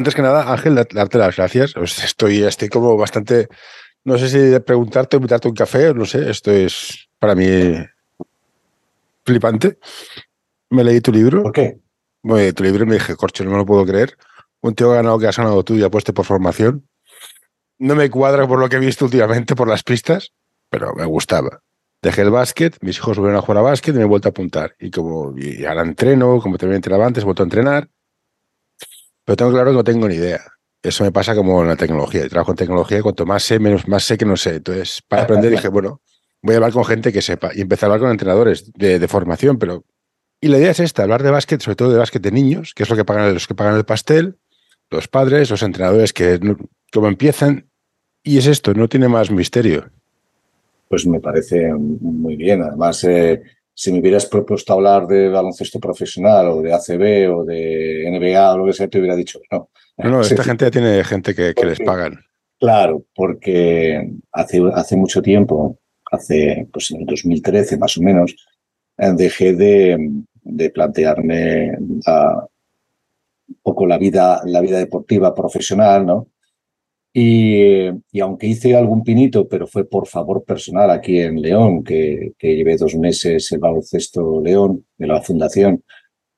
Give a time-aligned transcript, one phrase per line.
[0.00, 1.74] Antes que nada, Ángel, darte las gracias.
[1.76, 3.48] Estoy, estoy como bastante.
[4.02, 6.30] No sé si preguntarte o invitarte un café, no sé.
[6.30, 7.44] Esto es para mí
[9.26, 9.78] flipante.
[10.70, 11.42] Me leí tu libro.
[11.42, 11.80] ¿Por qué?
[12.22, 14.16] Bueno, tu libro y me dije, corcho, no me lo puedo creer.
[14.62, 16.88] Un tío ganado que has ganado tú y apueste por formación.
[17.78, 20.32] No me cuadra por lo que he visto últimamente, por las pistas,
[20.70, 21.60] pero me gustaba.
[22.00, 24.30] Dejé el básquet, mis hijos volvieron a jugar a básquet y me he vuelto a
[24.30, 24.76] apuntar.
[24.78, 27.90] Y como y ahora entreno, como también entrenaba antes, he vuelto a entrenar.
[29.24, 30.40] Pero tengo claro que no tengo ni idea.
[30.82, 32.22] Eso me pasa como en la tecnología.
[32.22, 34.56] Yo trabajo en tecnología y cuanto más sé, menos más sé que no sé.
[34.56, 36.00] Entonces, para aprender dije, bueno,
[36.42, 37.50] voy a hablar con gente que sepa.
[37.54, 39.84] Y empecé a hablar con entrenadores de, formación, pero...
[40.40, 42.84] Y la idea es esta, hablar de básquet, sobre todo de básquet de niños, que
[42.84, 44.38] es lo que pagan los que pagan el pastel,
[44.88, 46.40] los padres, los entrenadores que
[46.90, 47.68] como empiezan.
[48.22, 49.90] Y es esto, no tiene más misterio.
[50.88, 52.62] Pues me parece muy bien.
[52.62, 53.42] Además, eh,
[53.80, 58.58] si me hubieras propuesto hablar de baloncesto profesional o de ACB o de NBA o
[58.58, 59.70] lo que sea, te hubiera dicho que no.
[59.96, 62.20] No, no, Sí, esta gente ya tiene gente que, que les pagan.
[62.58, 65.78] Claro, porque hace, hace mucho tiempo,
[66.12, 68.36] hace pues en el 2013 más o menos,
[69.16, 69.96] dejé de,
[70.42, 71.72] de plantearme
[72.06, 72.46] la-
[73.48, 76.26] un poco la vida, la vida deportiva profesional, ¿no?
[77.12, 77.86] Y,
[78.20, 82.76] aunque hice algún pinito, pero fue por favor personal aquí en León, que, que llevé
[82.76, 85.82] dos meses el baloncesto León de la fundación,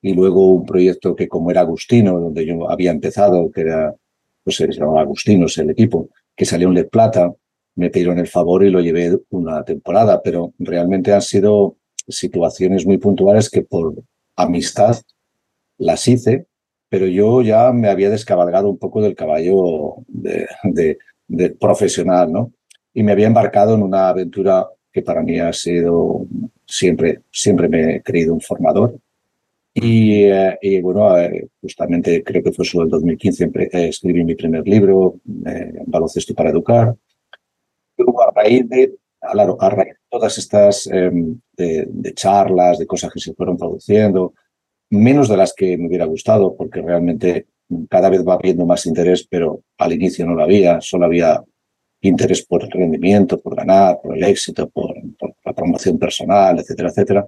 [0.01, 3.95] y luego un proyecto que como era Agustino, donde yo había empezado, que era,
[4.43, 7.33] pues se llamaba Agustinos el equipo, que salió en Le Plata,
[7.77, 11.77] me pidieron el favor y lo llevé una temporada, pero realmente han sido
[12.09, 13.95] situaciones muy puntuales que por
[14.37, 14.97] amistad
[15.79, 16.47] las hice,
[16.93, 22.53] pero yo ya me había descabalgado un poco del caballo de, de- de profesional, ¿no?
[22.93, 26.27] Y me había embarcado en una aventura que para mí ha sido
[26.67, 28.99] siempre, siempre me he creído un formador.
[29.75, 34.25] Y, eh, y, bueno, eh, justamente creo que fue solo el 2015 empre- eh, escribí
[34.25, 35.17] mi primer libro,
[35.47, 36.95] eh, Baloncesto para Educar.
[37.97, 39.35] Luego, a raíz de, a
[39.71, 44.35] raíz de todas estas em, de, de charlas, de cosas que se fueron produciendo,
[44.93, 47.47] menos de las que me hubiera gustado, porque realmente
[47.89, 51.43] cada vez va habiendo más interés, pero al inicio no lo había, solo había
[52.03, 56.91] interés por el rendimiento, por ganar, por el éxito, por, por la promoción personal, etcétera,
[56.91, 57.27] etcétera.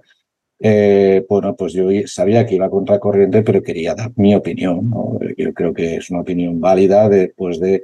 [0.59, 4.89] Eh, bueno, pues yo sabía que iba contra corriente, pero quería dar mi opinión.
[4.89, 5.17] ¿no?
[5.35, 7.81] Yo creo que es una opinión válida después de,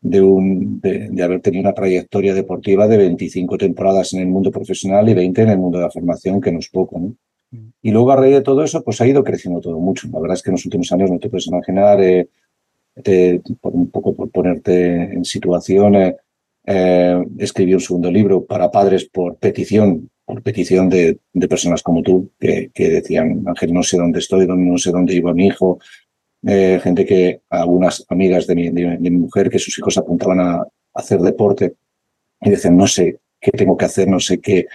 [0.00, 4.50] de, un, de, de haber tenido una trayectoria deportiva de 25 temporadas en el mundo
[4.50, 6.98] profesional y 20 en el mundo de la formación, que no es poco.
[6.98, 7.14] ¿no?
[7.82, 10.08] Y luego a raíz de todo eso, pues ha ido creciendo todo mucho.
[10.10, 12.26] La verdad es que en los últimos años no te puedes imaginar, eh,
[13.60, 16.16] por un poco por ponerte en situación, eh,
[16.64, 22.02] eh, escribí un segundo libro para padres por petición, por petición de, de personas como
[22.02, 25.78] tú, que, que decían, Ángel, no sé dónde estoy, no sé dónde iba mi hijo.
[26.44, 30.40] Eh, gente que, algunas amigas de mi, de, de mi mujer, que sus hijos apuntaban
[30.40, 31.74] a hacer deporte
[32.40, 34.66] y decían, no sé qué tengo que hacer, no sé qué,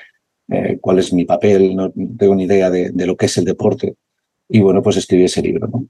[0.49, 3.45] eh, cuál es mi papel, no tengo ni idea de, de, lo que es el
[3.45, 3.95] deporte.
[4.49, 5.87] Y bueno, pues escribí ese libro, ¿no?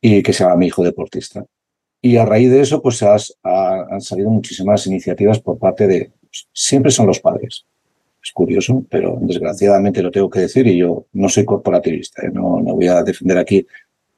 [0.00, 1.44] Y que se llama Mi hijo deportista.
[2.02, 6.12] Y a raíz de eso, pues has, ha, han salido muchísimas iniciativas por parte de,
[6.20, 7.64] pues, siempre son los padres.
[8.22, 12.30] Es curioso, pero desgraciadamente lo tengo que decir y yo no soy corporativista, ¿eh?
[12.32, 13.66] no, no voy a defender aquí,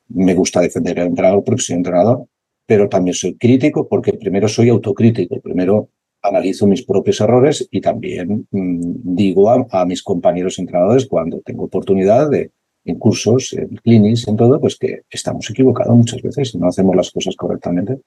[0.09, 2.27] me gusta defender al entrenador porque soy entrenador,
[2.67, 5.89] pero también soy crítico porque primero soy autocrítico, primero
[6.27, 8.81] analizo mis propios errores y también mmm,
[9.17, 12.51] digo a, a, mis compañeros entrenadores cuando tengo oportunidad de
[12.87, 16.95] en cursos, en clinics, en todo, pues que estamos equivocados muchas veces y no hacemos
[16.95, 17.99] las cosas correctamente.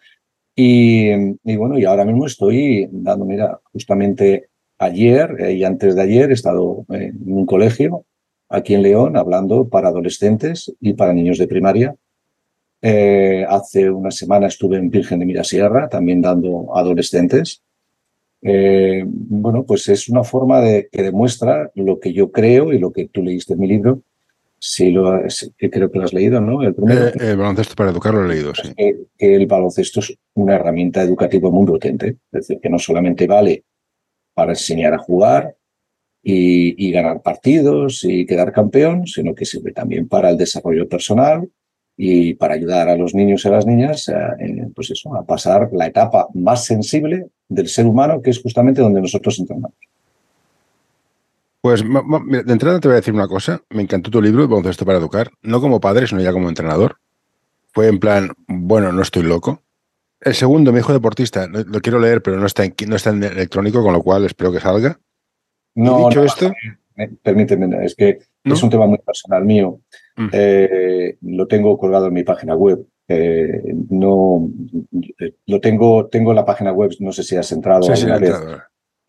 [0.56, 1.10] Y,
[1.44, 6.32] y bueno, y ahora mismo estoy dando, mira, justamente ayer eh, y antes de ayer
[6.32, 8.06] he estado en un colegio
[8.48, 11.96] aquí en León hablando para adolescentes y para niños de primaria.
[12.82, 17.62] Eh, hace una semana estuve en Virgen de Mirasierra también dando adolescentes.
[18.42, 22.92] Eh, bueno, pues es una forma de que demuestra lo que yo creo y lo
[22.92, 24.02] que tú leíste en mi libro.
[24.62, 25.22] Sí, lo,
[25.58, 26.62] que creo que lo has leído, ¿no?
[26.64, 28.74] El, primero, eh, el baloncesto para educar lo he leído, sí.
[28.76, 32.18] Que, que, el baloncesto es una herramienta educativa muy potente.
[32.32, 33.64] Es decir, que no solamente vale
[34.34, 35.56] para enseñar a jugar
[36.22, 41.50] y, y ganar partidos y quedar campeón, sino que sirve también para el desarrollo personal
[41.96, 45.70] y para ayudar a los niños y a las niñas, eh, pues eso, a pasar
[45.74, 49.76] la etapa más sensible del ser humano, que es justamente donde nosotros entrenamos.
[51.62, 53.62] Pues de entrada te voy a decir una cosa.
[53.70, 56.98] Me encantó tu libro, esto para Educar, no como padre, sino ya como entrenador.
[57.74, 59.62] Fue en plan, bueno, no estoy loco.
[60.22, 63.24] El segundo, mi hijo deportista, lo, quiero leer, pero no está, en, no está en
[63.24, 65.00] electrónico, con lo cual espero que salga.
[65.76, 66.52] No, dicho esto.
[67.24, 69.80] Permíteme, es que es un tema muy personal mío.
[70.18, 70.28] Mm.
[70.32, 72.86] Eh, lo tengo colgado en mi página web.
[73.10, 74.50] Eh, no
[75.48, 77.84] lo tengo, tengo la página web, no sé si has entrado.
[77.84, 78.62] Sí, sí, entrado.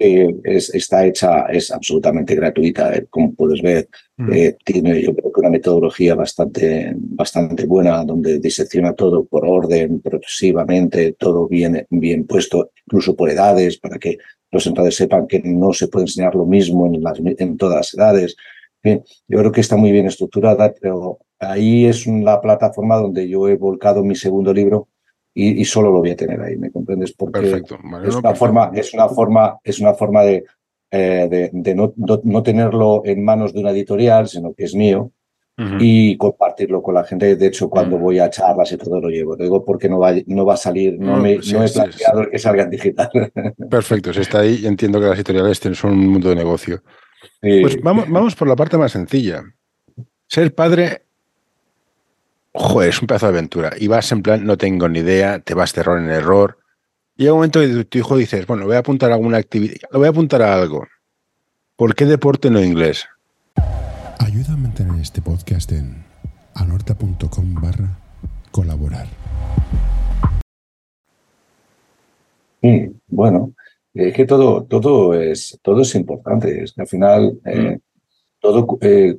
[0.02, 3.86] Eh, es, está hecha, es absolutamente gratuita, eh, como puedes ver.
[4.16, 4.32] Mm.
[4.32, 10.00] Eh, tiene, yo creo que una metodología bastante, bastante buena, donde disecciona todo por orden,
[10.00, 14.16] progresivamente, todo bien, bien puesto, incluso por edades, para que
[14.50, 17.94] los entrenadores sepan que no se puede enseñar lo mismo en, las, en todas las
[17.94, 18.36] edades.
[18.82, 23.56] yo creo que está muy bien estructurada, pero ahí es la plataforma donde yo he
[23.56, 24.88] volcado mi segundo libro,
[25.32, 27.12] y, solo lo voy a tener ahí, ¿me comprendes?
[27.12, 27.78] Porque perfecto.
[28.04, 30.44] es, una Forma, es una forma, es una forma de,
[30.90, 35.12] eh, de, no, no, tenerlo en manos de una editorial, sino que es mío.
[35.78, 37.36] Y compartirlo con la gente.
[37.36, 39.36] De hecho, cuando voy a charlas y todo lo llevo.
[39.36, 42.38] Lo digo porque no va, no va a salir, no, me, no he planteado que
[42.38, 43.10] salga en digital.
[43.70, 46.82] Perfecto, si está ahí, entiendo que las editoriales son un mundo de negocio.
[47.42, 49.42] Pues vamos, vamos por la parte más sencilla.
[50.26, 51.02] Ser padre
[52.52, 53.72] joder, es un pedazo de aventura.
[53.78, 56.58] Y vas en plan, no tengo ni idea, te vas de error en error.
[57.16, 59.76] Y en un momento que tu hijo dices, bueno, voy a apuntar a alguna actividad,
[59.90, 60.86] lo voy a apuntar a algo.
[61.76, 63.06] ¿Por qué deporte no inglés?
[64.18, 66.04] Ayuda a mantener este podcast en
[66.54, 67.98] anorta.com barra
[68.50, 69.06] colaborar.
[73.08, 73.54] bueno,
[73.94, 76.62] es que todo, todo, es, todo es importante.
[76.62, 77.80] Es que al final, eh, mm.
[78.40, 79.18] todo eh,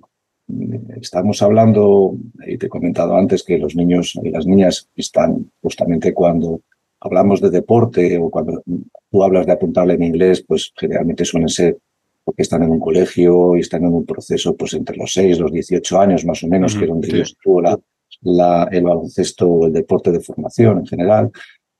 [1.00, 2.16] Estamos hablando,
[2.46, 6.62] y te he comentado antes, que los niños y las niñas están justamente cuando
[7.00, 8.64] hablamos de deporte o cuando
[9.10, 11.78] tú hablas de apuntarle en inglés, pues generalmente suelen ser
[12.24, 15.52] porque están en un colegio y están en un proceso pues entre los 6, los
[15.52, 19.74] 18 años más o menos, que es donde ellos tuvo la, el baloncesto o el
[19.74, 21.32] deporte de formación en general.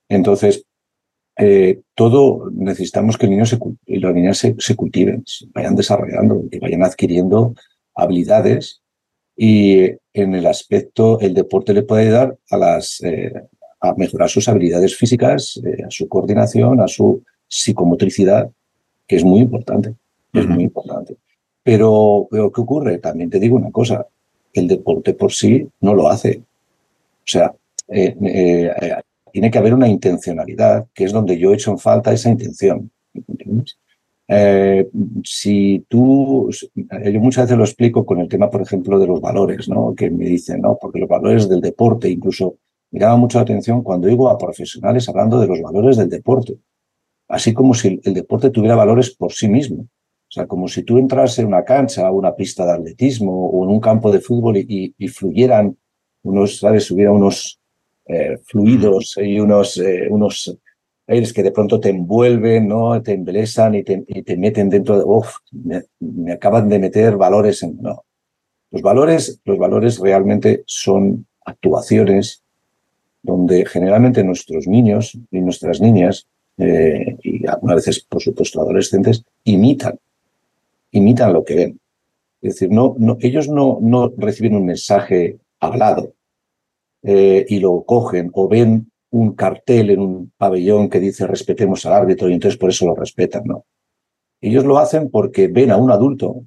[0.08, 0.64] Entonces,
[1.36, 3.44] eh, todo necesitamos que el niño
[3.86, 7.54] y las niñas se, se cultiven, se vayan desarrollando y vayan adquiriendo
[7.94, 8.82] habilidades
[9.36, 13.32] y en el aspecto, el deporte le puede ayudar a, las, eh,
[13.80, 18.50] a mejorar sus habilidades físicas, eh, a su coordinación, a su psicomotricidad,
[19.06, 19.94] que es muy importante,
[20.32, 21.16] es muy importante.
[21.62, 22.98] Pero, pero, ¿qué ocurre?
[22.98, 24.06] También te digo una cosa,
[24.52, 26.42] el deporte por sí no lo hace.
[27.18, 27.54] O sea,
[27.88, 28.72] eh,
[29.32, 32.90] tiene que haber una intencionalidad, que es donde yo he hecho en falta esa intención.
[34.28, 34.88] Eh,
[35.24, 39.68] si tú, yo muchas veces lo explico con el tema, por ejemplo, de los valores,
[39.68, 39.94] ¿no?
[39.94, 40.78] Que me dicen, ¿no?
[40.80, 42.56] Porque los valores del deporte, incluso
[42.90, 46.58] me llama mucho la atención cuando digo a profesionales hablando de los valores del deporte,
[47.28, 49.82] así como si el deporte tuviera valores por sí mismo.
[50.32, 53.70] O sea, como si tú entras en una cancha, una pista de atletismo o en
[53.70, 55.76] un campo de fútbol y, fluyeran
[56.22, 56.90] unos, ¿sabes?
[56.90, 57.60] Hubiera unos
[58.06, 60.58] eh, fluidos y unos, eh, unos
[61.12, 63.00] aires que de pronto te envuelven, ¿no?
[63.02, 67.62] Te embelesan y te, y te meten dentro de, uff, me, acaban de meter valores
[67.62, 68.04] en, no.
[68.70, 72.42] Los valores, los valores realmente son actuaciones
[73.22, 76.26] donde generalmente nuestros niños y nuestras niñas,
[76.58, 79.98] eh, y algunas veces, por supuesto, adolescentes, imitan,
[80.90, 81.80] imitan lo que ven.
[82.40, 86.14] Es decir, no, no, ellos no, no reciben un mensaje hablado
[87.02, 91.92] eh, y lo cogen o ven un cartel en un pabellón que dice respetemos al
[91.92, 93.66] árbitro y entonces por eso lo respetan, ¿no?
[94.40, 96.44] Ellos lo hacen porque ven a un adulto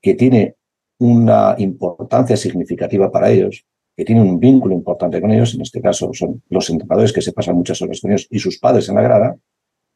[0.00, 0.56] que tiene
[0.98, 3.64] una importancia significativa para ellos,
[3.96, 7.32] que tiene un vínculo importante con ellos, en este caso son los entrenadores que se
[7.32, 9.36] pasan muchas horas con ellos y sus padres en la grada,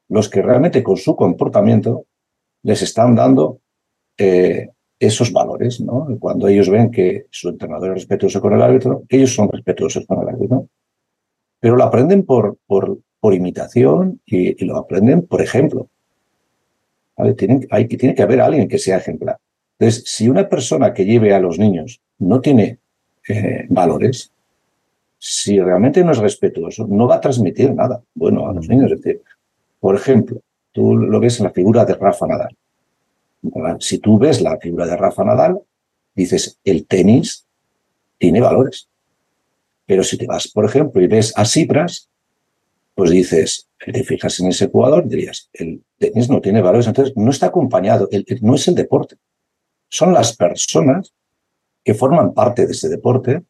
[0.08, 2.06] los que realmente con su comportamiento
[2.64, 3.60] les están dando
[4.18, 6.08] eh, esos valores, ¿no?
[6.18, 10.20] Cuando ellos ven que su entrenador es respetuoso con el árbitro, ellos son respetuosos con
[10.20, 10.68] el árbitro
[11.60, 15.88] pero lo aprenden por, por, por imitación y, lo aprenden por ejemplo.
[17.36, 19.38] Tienen, hay, tiene que haber alguien que sea ejemplar.
[19.78, 22.78] Entonces, si una persona que lleve a los niños no tiene
[23.28, 24.32] eh, valores,
[25.18, 28.92] si realmente no es respetuoso, no va a transmitir nada bueno a los niños.
[28.92, 29.22] Es decir,
[29.80, 30.40] por ejemplo,
[30.72, 32.56] tú lo ves en la figura de Rafa Nadal.
[33.80, 35.60] Si tú ves la figura de Rafa Nadal,
[36.14, 37.46] dices, el tenis
[38.18, 38.88] tiene valores.
[39.86, 42.10] Pero si te vas, por ejemplo, y ves a Cipras,
[42.94, 47.30] pues dices, te fijas en ese jugador, dirías, el tenis no tiene valores, entonces no
[47.30, 48.08] está acompañado,
[48.40, 49.16] no es el deporte.
[49.88, 51.12] Son las personas
[51.84, 53.42] que forman parte de ese deporte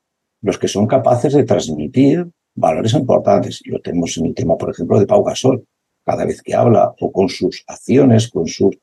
[0.43, 3.63] los que son capaces de transmitir valores importantes.
[3.65, 5.65] Lo tenemos en el tema, por ejemplo, de Pau Gasol.
[6.05, 8.79] Cada vez que habla o con sus acciones, con sus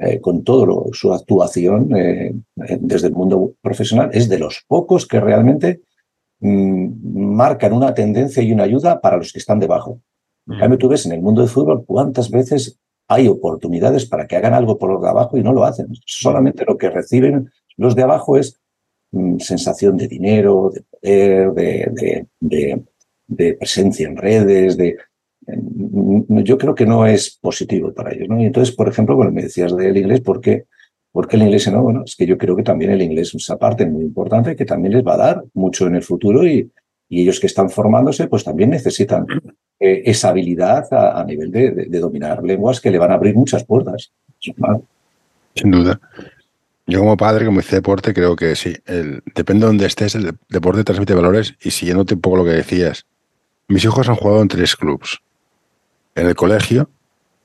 [0.00, 5.18] eh, con todo su actuación eh, desde el mundo profesional, es de los pocos que
[5.18, 5.80] realmente
[6.40, 10.00] marcan una tendencia y una ayuda para los que están debajo.
[10.46, 10.60] En mm.
[10.60, 12.78] cambio, tú ves en el mundo del fútbol cuántas veces
[13.08, 15.88] hay oportunidades para que hagan algo por los de abajo y no lo hacen.
[16.04, 18.60] Solamente lo que reciben los de abajo es
[19.12, 22.84] mm, sensación de dinero, de poder, de, de,
[23.26, 24.96] de presencia en redes, de,
[25.48, 28.28] yo creo que no es positivo para ellos.
[28.28, 28.40] ¿no?
[28.40, 30.40] Y entonces, por ejemplo, bueno, me decías del inglés, ¿por
[31.08, 31.82] qué, ¿por qué el inglés no?
[31.82, 34.64] Bueno, es que yo creo que también el inglés es una parte muy importante que
[34.64, 36.70] también les va a dar mucho en el futuro y,
[37.08, 39.26] y ellos que están formándose, pues también necesitan
[39.80, 43.64] eh, esa habilidad a, nivel de, de, dominar lenguas que le van a abrir muchas
[43.64, 44.12] puertas.
[45.54, 46.00] Sin duda.
[46.86, 48.74] Yo como padre, como hice deporte, creo que sí.
[48.86, 52.50] El, depende de donde estés, el deporte transmite valores y siguiéndote un poco lo que
[52.50, 53.06] decías,
[53.68, 55.20] mis hijos han jugado en tres clubs
[56.14, 56.90] en el colegio,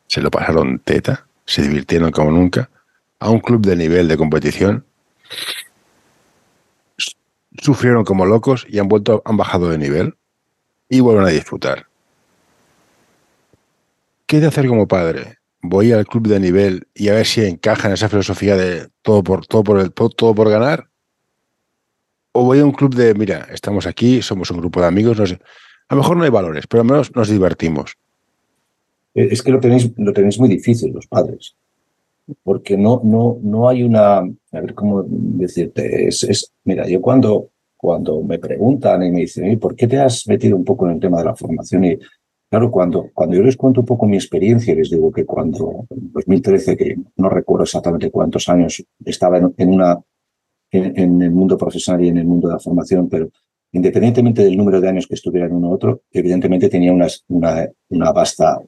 [0.08, 2.70] se lo pasaron teta, se divirtieron como nunca,
[3.24, 4.86] a un club de nivel de competición,
[7.58, 10.16] sufrieron como locos y han vuelto, han bajado de nivel
[10.90, 11.88] y vuelven a disfrutar.
[14.26, 15.38] ¿Qué he de hacer como padre?
[15.62, 19.24] ¿Voy al club de nivel y a ver si encaja en esa filosofía de todo
[19.24, 20.90] por, todo por, todo por ganar?
[22.34, 25.26] ¿O voy a un club de, mira, estamos aquí, somos un grupo de amigos, no
[25.26, 25.40] sé,
[25.88, 27.96] a lo mejor no hay valores, pero al menos nos divertimos?
[29.16, 31.56] Eh, es que lo tenéis, lo tenéis muy difícil los padres,
[32.44, 37.50] porque no, no, no hay una, a ver cómo decirte, es, es mira, yo cuando,
[37.76, 41.00] cuando me preguntan y me dicen, ¿por qué te has metido un poco en el
[41.00, 41.84] tema de la formación?
[41.86, 41.98] Y
[42.50, 46.12] claro, cuando, cuando yo les cuento un poco mi experiencia, les digo que cuando en
[46.12, 50.00] 2013, que no recuerdo exactamente cuántos años, estaba en, una,
[50.72, 53.30] en, el mundo profesional y en el mundo de la formación, pero
[53.74, 57.68] independientemente del número de años que estuviera en uno u otro, evidentemente tenía una, una,
[57.90, 58.62] una vasta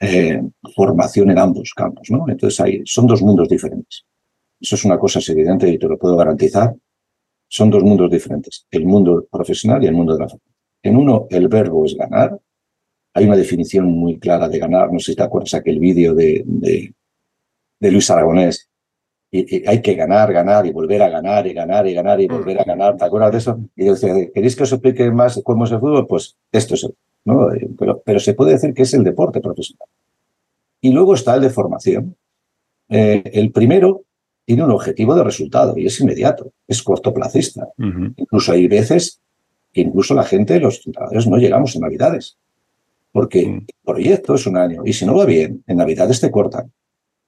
[0.00, 0.42] eh,
[0.74, 2.10] formación en ambos campos.
[2.10, 2.24] ¿no?
[2.28, 4.04] Entonces hay, son dos mundos diferentes.
[4.58, 6.74] Eso es una cosa evidente y te lo puedo garantizar.
[7.48, 10.54] Son dos mundos diferentes, el mundo profesional y el mundo de la formación.
[10.82, 12.38] En uno, el verbo es ganar.
[13.12, 14.92] Hay una definición muy clara de ganar.
[14.92, 16.94] No sé si te acuerdas aquel vídeo de, de,
[17.80, 18.70] de Luis Aragonés,
[19.30, 22.32] y, hay que ganar, ganar y volver a ganar y ganar y ganar y mm.
[22.32, 22.96] volver a ganar.
[22.96, 23.60] ¿Te acuerdas de eso?
[23.76, 26.06] Y yo decía, ¿queréis que os explique más cómo es el fútbol?
[26.06, 26.94] Pues esto es el
[27.30, 27.52] ¿no?
[27.52, 29.88] Eh, pero, pero se puede decir que es el deporte profesional.
[30.80, 32.16] Y luego está el de formación.
[32.88, 34.02] Eh, el primero
[34.44, 37.68] tiene un objetivo de resultado y es inmediato, es cortoplacista.
[38.16, 39.20] Incluso hay veces
[39.72, 42.36] que incluso la gente, los entrenadores, no llegamos en Navidades.
[43.12, 46.72] Porque el proyecto es un año y si no va bien, en Navidades te cortan.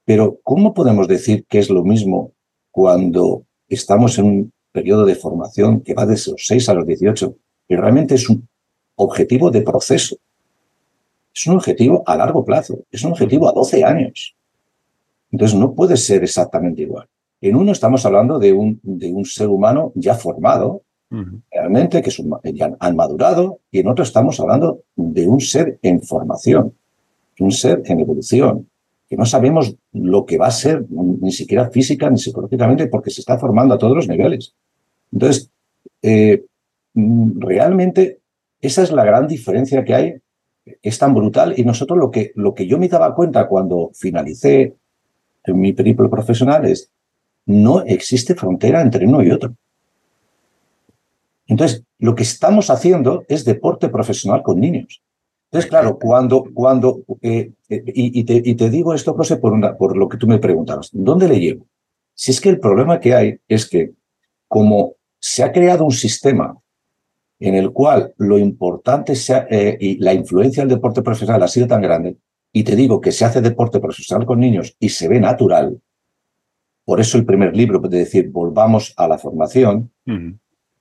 [0.04, 2.32] Pero ¿cómo podemos decir que es lo mismo
[2.70, 7.36] cuando estamos en un periodo de formación que va desde los 6 a los 18
[7.68, 8.48] y realmente es un
[8.96, 10.16] objetivo de proceso.
[11.34, 14.36] Es un objetivo a largo plazo, es un objetivo a 12 años.
[15.30, 17.08] Entonces no puede ser exactamente igual.
[17.40, 20.82] En uno estamos hablando de un, de un ser humano ya formado,
[21.50, 22.10] realmente, que
[22.54, 26.74] ya han madurado, y en otro estamos hablando de un ser en formación,
[27.38, 28.68] un ser en evolución,
[29.08, 33.20] que no sabemos lo que va a ser, ni siquiera física ni psicológicamente, porque se
[33.20, 34.54] está formando a todos los niveles.
[35.12, 35.50] Entonces,
[36.00, 36.44] eh,
[36.94, 38.20] realmente
[38.62, 40.14] esa es la gran diferencia que hay,
[40.80, 41.54] es tan brutal.
[41.56, 44.76] Y nosotros lo que, lo que yo me daba cuenta cuando finalicé
[45.48, 46.90] mi periplo profesional es,
[47.46, 49.54] no existe frontera entre uno y otro.
[51.48, 55.02] Entonces, lo que estamos haciendo es deporte profesional con niños.
[55.50, 59.76] Entonces, claro, cuando, cuando eh, eh, y, te, y, te, digo esto, José, por, una,
[59.76, 61.66] por lo que tú me preguntabas, ¿dónde le llevo?
[62.14, 63.92] Si es que el problema que hay es que
[64.46, 66.56] como se ha creado un sistema
[67.48, 71.66] en el cual lo importante sea, eh, y la influencia del deporte profesional ha sido
[71.66, 72.16] tan grande,
[72.52, 75.80] y te digo que se hace deporte profesional con niños y se ve natural,
[76.84, 79.90] por eso el primer libro, de decir, volvamos a la formación,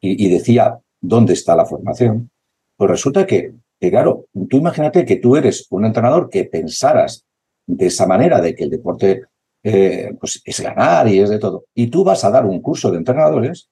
[0.04, 2.32] y, decía, ¿dónde está la formación?
[2.76, 7.26] Pues resulta que, claro, tú imagínate que tú eres un entrenador que pensaras
[7.68, 9.24] de esa manera, de que el deporte
[9.64, 12.92] eh, pues es ganar y es de todo, y tú vas a dar un curso
[12.92, 13.70] de entrenadores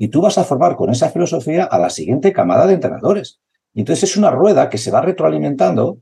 [0.00, 3.38] y tú vas a formar con esa filosofía a la siguiente camada de entrenadores.
[3.74, 5.98] entonces es una rueda que se va retroalimentando.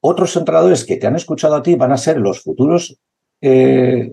[0.00, 2.96] Otros entrenadores que te han escuchado a ti van a ser los futuros
[3.40, 4.08] eh,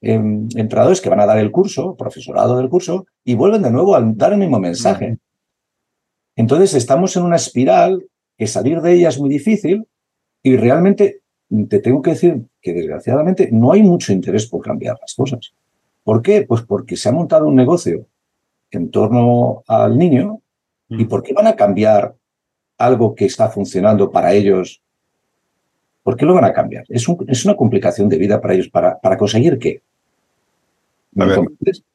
[0.00, 3.96] em, entrenadores que van a dar el curso, profesorado del curso, y vuelven de nuevo
[3.96, 5.18] a dar el mismo mensaje.
[6.36, 8.06] Entonces estamos en una espiral
[8.38, 9.88] que salir de ella es muy difícil
[10.40, 11.22] y realmente
[11.68, 15.52] te tengo que decir que desgraciadamente no hay mucho interés por cambiar las cosas.
[16.04, 16.42] ¿Por qué?
[16.42, 18.06] Pues porque se ha montado un negocio
[18.70, 20.40] en torno al niño
[20.88, 22.14] ¿Y por qué van a cambiar
[22.78, 24.80] algo que está funcionando para ellos?
[26.02, 26.84] ¿Por qué lo van a cambiar?
[26.88, 28.68] Es, es una complicación de vida para ellos.
[28.68, 29.82] ¿Para, para conseguir qué?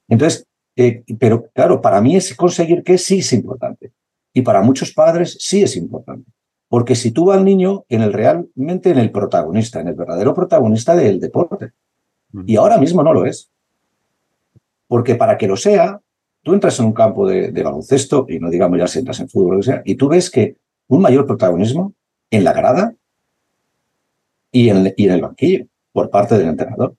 [0.07, 3.91] Entonces, eh, pero claro, para mí es conseguir qué sí es importante.
[4.33, 6.29] Y para muchos padres sí es importante.
[6.67, 11.19] Porque sitúa al niño en el realmente en el protagonista, en el verdadero protagonista del
[11.19, 11.71] deporte.
[12.45, 13.49] Y ahora mismo no lo es.
[14.87, 16.02] Porque para que lo sea,
[16.43, 19.47] tú entras en un campo de, baloncesto, y no digamos ya si entras en fútbol
[19.47, 20.57] o lo que sea, y tú ves que
[20.87, 21.93] un mayor protagonismo
[22.29, 22.93] en la grada
[24.51, 26.95] y en, y en el banquillo por parte del entrenador.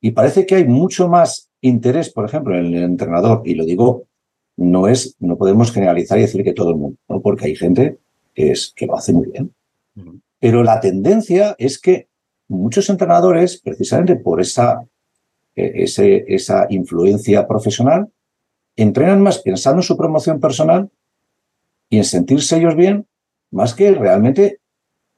[0.00, 4.04] Y parece que hay mucho más interés, por ejemplo, en el entrenador, y lo digo,
[4.56, 7.20] no es, no podemos generalizar y decir que todo el mundo, ¿no?
[7.20, 7.98] porque hay gente
[8.34, 9.52] que, es, que lo hace muy bien.
[10.38, 12.08] Pero la tendencia es que
[12.48, 14.82] muchos entrenadores, precisamente por esa,
[15.54, 18.08] e, ese, esa influencia profesional,
[18.82, 20.90] entrenan más pensando en su promoción personal
[21.88, 23.06] y en sentirse ellos bien,
[23.50, 24.60] más que realmente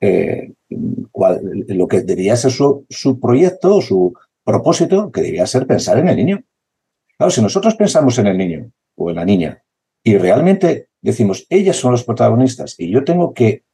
[0.00, 4.14] eh, lo que debería ser su, su proyecto o su
[4.45, 6.45] propósito, que debería ser pensar en el niño.
[7.16, 9.62] Claro, si nosotros pensamos en el niño o en la niña
[10.02, 13.64] y realmente decimos, ellas son los protagonistas y yo tengo que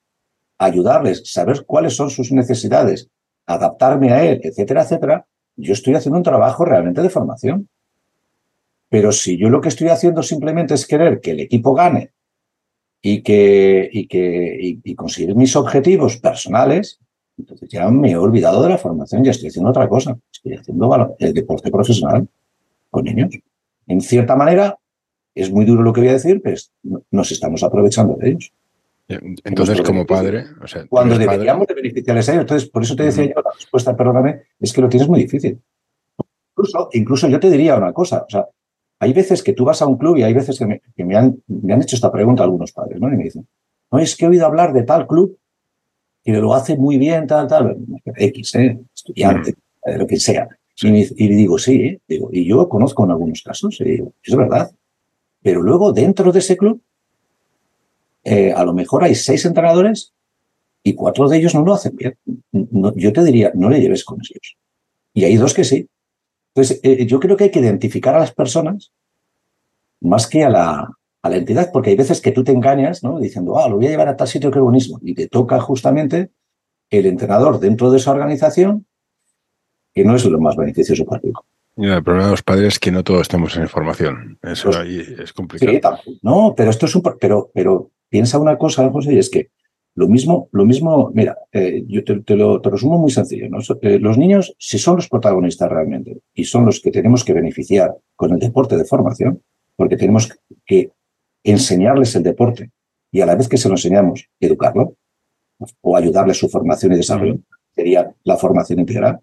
[0.58, 3.08] ayudarles, saber cuáles son sus necesidades,
[3.46, 5.26] adaptarme a él, etcétera, etcétera,
[5.56, 7.68] yo estoy haciendo un trabajo realmente de formación.
[8.88, 12.12] Pero si yo lo que estoy haciendo simplemente es querer que el equipo gane
[13.02, 16.98] y que, y que y, conseguir mis objetivos personales,
[17.36, 20.18] entonces ya me he olvidado de la formación, ya estoy haciendo otra cosa.
[20.32, 22.28] Estoy haciendo el deporte profesional
[22.90, 23.34] con niños.
[23.86, 24.78] En cierta manera,
[25.34, 26.56] es muy duro lo que voy a decir, pero
[27.10, 28.52] nos estamos aprovechando de ellos.
[29.08, 30.44] Entonces, como padre,
[30.88, 32.42] cuando deberíamos de beneficiarles a ellos.
[32.42, 35.60] Entonces, por eso te decía yo, la respuesta, perdóname, es que lo tienes muy difícil.
[36.50, 38.46] Incluso, incluso yo te diría una cosa, o sea,
[39.00, 41.40] hay veces que tú vas a un club y hay veces que me, han,
[41.80, 43.12] hecho esta pregunta algunos padres, ¿no?
[43.12, 43.46] Y me dicen,
[43.90, 45.38] no, es que he oído hablar de tal club
[46.24, 47.76] y lo hace muy bien, tal, tal,
[48.16, 48.78] X, ¿eh?
[48.94, 49.54] estudiante,
[49.86, 50.48] lo que sea.
[50.80, 52.00] Y, y, digo, sí, ¿eh?
[52.06, 54.70] digo, y yo conozco en algunos casos, y digo, es verdad.
[55.42, 56.82] Pero luego dentro de ese club,
[58.24, 60.12] eh, a lo mejor hay seis entrenadores
[60.82, 62.14] y cuatro de ellos no lo hacen bien.
[62.52, 64.56] yo te diría, no le lleves con ellos.
[65.14, 65.88] Y hay dos que sí.
[66.58, 68.92] Entonces, eh, yo creo que hay que identificar a las personas
[70.00, 70.90] más que a la,
[71.22, 73.20] a la entidad, porque hay veces que tú te engañas, ¿no?
[73.20, 74.98] Diciendo, ah, lo voy a llevar a tal sitio que es buenísimo.
[75.02, 76.32] Y te toca justamente
[76.90, 78.86] el entrenador dentro de esa organización
[79.94, 81.30] que no es lo más beneficioso para ti.
[81.76, 84.36] el problema de los padres es que no todos estamos en información.
[84.42, 86.00] Eso pues ahí es complicado.
[86.04, 87.02] Sí, no, pero esto es un.
[87.20, 89.50] Pero, pero piensa una cosa, José, y es que
[89.98, 93.48] lo mismo, lo mismo, mira, eh, yo te, lo te resumo muy sencillo.
[93.82, 97.96] Eh, los niños, si son los protagonistas realmente y son los que tenemos que beneficiar
[98.14, 99.42] con el deporte de formación,
[99.74, 100.32] porque tenemos
[100.64, 100.92] que
[101.42, 102.70] enseñarles el deporte
[103.10, 104.94] y a la vez que se lo enseñamos, educarlo
[105.80, 107.40] o ayudarles su formación y desarrollo,
[107.74, 109.18] sería la formación integral.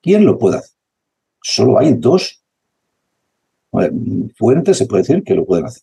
[0.00, 0.78] ¿Quién lo puede hacer?
[1.42, 2.42] Solo hay dos
[4.38, 5.82] fuentes, se puede decir, que lo pueden hacer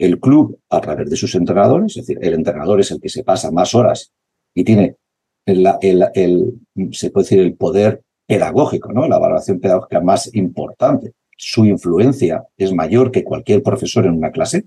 [0.00, 3.22] el club a través de sus entrenadores, es decir, el entrenador es el que se
[3.22, 4.10] pasa más horas
[4.54, 4.96] y tiene
[5.44, 5.66] el,
[6.14, 6.54] el,
[6.92, 9.06] se puede decir, el poder pedagógico, ¿no?
[9.06, 11.12] La valoración pedagógica más importante.
[11.36, 14.64] Su influencia es mayor que cualquier profesor en una clase,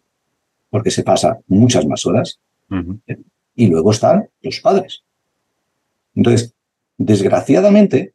[0.70, 2.40] porque se pasa muchas más horas.
[3.56, 5.04] Y luego están los padres.
[6.16, 6.54] Entonces,
[6.98, 8.14] desgraciadamente,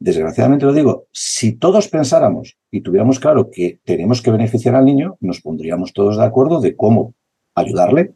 [0.00, 5.16] desgraciadamente lo digo, si todos pensáramos y tuviéramos claro que tenemos que beneficiar al niño,
[5.20, 7.14] nos pondríamos todos de acuerdo de cómo
[7.54, 8.14] ayudarle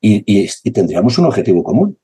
[0.00, 1.98] y, tendríamos un objetivo común.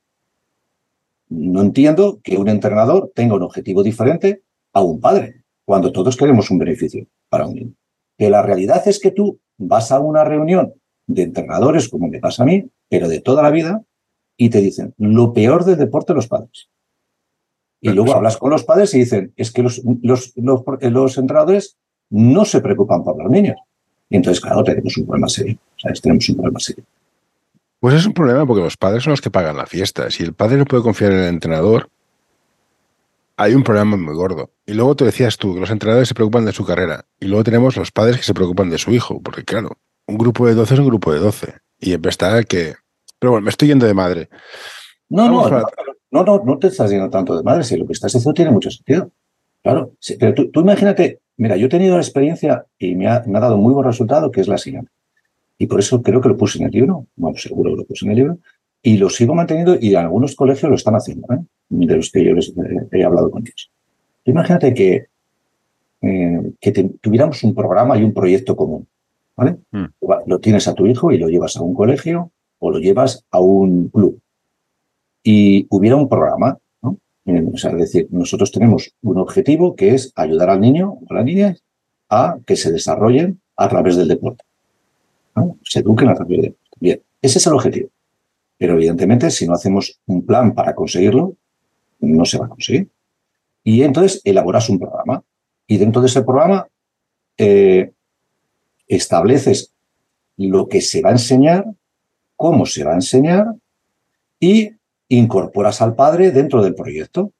[1.28, 6.50] No entiendo que un entrenador tenga un objetivo diferente a un padre, cuando todos queremos
[6.50, 7.74] un beneficio para un niño.
[8.16, 10.74] Que la realidad es que tú vas a una reunión
[11.06, 13.82] de entrenadores, como me pasa a mí, pero de toda la vida,
[14.36, 16.68] y te dicen lo peor del deporte los padres.
[17.84, 21.76] Y luego hablas con los padres y dicen, es que los, los, los, entrenadores
[22.08, 23.58] no se preocupan por los niños.
[24.08, 25.58] Y entonces, claro, tenemos un problema serio.
[26.00, 26.82] Tenemos un problema serio.
[27.80, 30.10] Pues es un problema porque los padres son los que pagan la fiesta.
[30.10, 31.90] Si el padre no puede confiar en el entrenador,
[33.36, 34.48] hay un problema muy gordo.
[34.64, 37.04] Y luego te decías tú que los entrenadores se preocupan de su carrera.
[37.20, 39.20] Y luego tenemos los padres que se preocupan de su hijo.
[39.20, 41.54] Porque claro, un grupo de 12 es un grupo de 12.
[41.80, 42.16] Y en vez
[42.48, 42.76] que...
[43.18, 44.30] Pero bueno, me estoy yendo de madre.
[45.10, 45.66] No, no, no,
[46.22, 48.70] no, no te estás yendo tanto de madre, si lo que estás haciendo tiene mucho
[48.70, 49.10] sentido.
[49.62, 53.72] Claro, pero tú, imagínate, mira, yo he tenido la experiencia y me ha, dado muy
[53.72, 54.90] buen resultado, que es la siguiente.
[55.58, 58.04] Y por eso creo que lo puse en el libro, bueno, seguro que lo puse
[58.04, 58.38] en el libro,
[58.82, 61.38] y lo sigo manteniendo y algunos colegios lo están haciendo, ¿eh?
[61.70, 62.52] de los que yo les
[62.92, 63.70] he, hablado con ellos.
[64.26, 65.06] Imagínate que,
[66.02, 68.86] eh, que tuviéramos un programa y un proyecto común.
[69.36, 69.56] ¿vale?
[69.70, 69.84] Mm.
[70.26, 73.40] Lo tienes a tu hijo y lo llevas a un colegio o lo llevas a
[73.40, 74.20] un club.
[75.24, 76.98] Y hubiera un programa, ¿no?
[77.24, 81.24] Eh, es decir, nosotros tenemos un objetivo que es ayudar al niño o a la
[81.24, 81.56] niña
[82.10, 84.44] a que se desarrollen a través del deporte.
[85.34, 85.58] ¿no?
[85.64, 86.70] Se eduquen a través del deporte.
[86.78, 87.88] Bien, ese es el objetivo.
[88.58, 91.34] Pero evidentemente, si no hacemos un plan para conseguirlo,
[92.00, 92.88] no se va a conseguir.
[93.64, 95.24] Y entonces elaboras un programa.
[95.66, 96.68] Y dentro de ese programa
[97.38, 97.92] eh,
[98.86, 99.72] estableces
[100.36, 101.64] lo que se va a enseñar,
[102.36, 103.46] cómo se va a enseñar
[104.38, 104.72] y
[105.08, 107.32] incorporas al padre dentro del proyecto.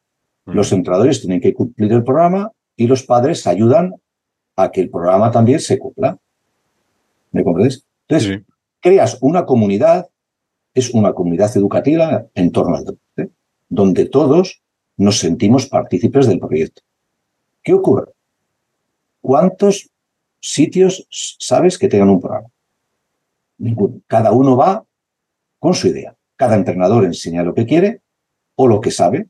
[0.47, 3.95] Los entrenadores tienen que cumplir el programa y los padres ayudan
[4.57, 6.19] a que el programa también se cumpla.
[7.33, 7.87] ¿Me comprendes?
[8.07, 8.53] Entonces, Sí.
[8.81, 10.09] creas una comunidad,
[10.75, 13.31] es una comunidad educativa en torno al deporte,
[13.69, 14.63] donde todos
[14.97, 16.83] nos sentimos partícipes del proyecto.
[17.63, 18.13] ¿Qué ocurre?
[19.21, 19.89] ¿Cuántos
[20.39, 22.49] sitios sabes que tengan un programa?
[23.59, 24.01] Ninguno.
[24.07, 24.85] Cada uno va
[25.59, 26.15] con su idea.
[26.37, 28.01] Cada entrenador enseña lo que quiere
[28.57, 29.29] o lo que sabe.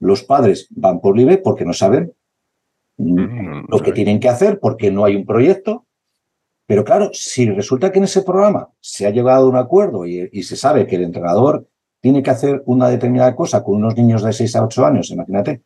[0.00, 2.12] Los padres van por libre porque no saben
[2.98, 5.86] mm, lo que tienen que hacer porque no hay un proyecto.
[6.66, 10.28] Pero claro, si resulta que en ese programa se ha llegado a un acuerdo y,
[10.32, 11.66] y se sabe que el entrenador
[12.00, 15.62] tiene que hacer una determinada cosa con unos niños de 6 a 8 años, imagínate,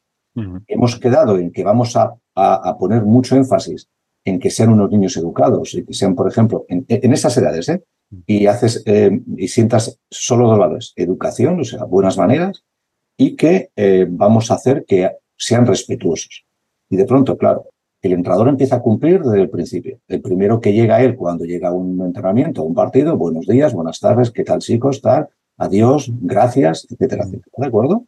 [0.67, 3.89] hemos quedado en que vamos a, a- a poner mucho énfasis
[4.25, 7.69] en que sean unos niños educados y que sean, por ejemplo, en, en esas edades,
[7.69, 7.85] ¿eh?
[8.27, 12.65] Y haces eh, y sientas solo dos valores, educación, o sea, buenas maneras,
[13.17, 16.45] y que eh, vamos a hacer que sean respetuosos.
[16.91, 17.67] Y de pronto, claro,
[18.03, 19.99] el entrenador empieza a cumplir desde el principio.
[20.09, 23.47] El primero que llega a él cuando llega a un entrenamiento, a un partido, buenos
[23.47, 25.01] días, buenas tardes, ¿qué tal chicos?
[25.01, 27.51] Tal, adiós, gracias, etcétera, etcétera.
[27.57, 28.05] ¿De acuerdo?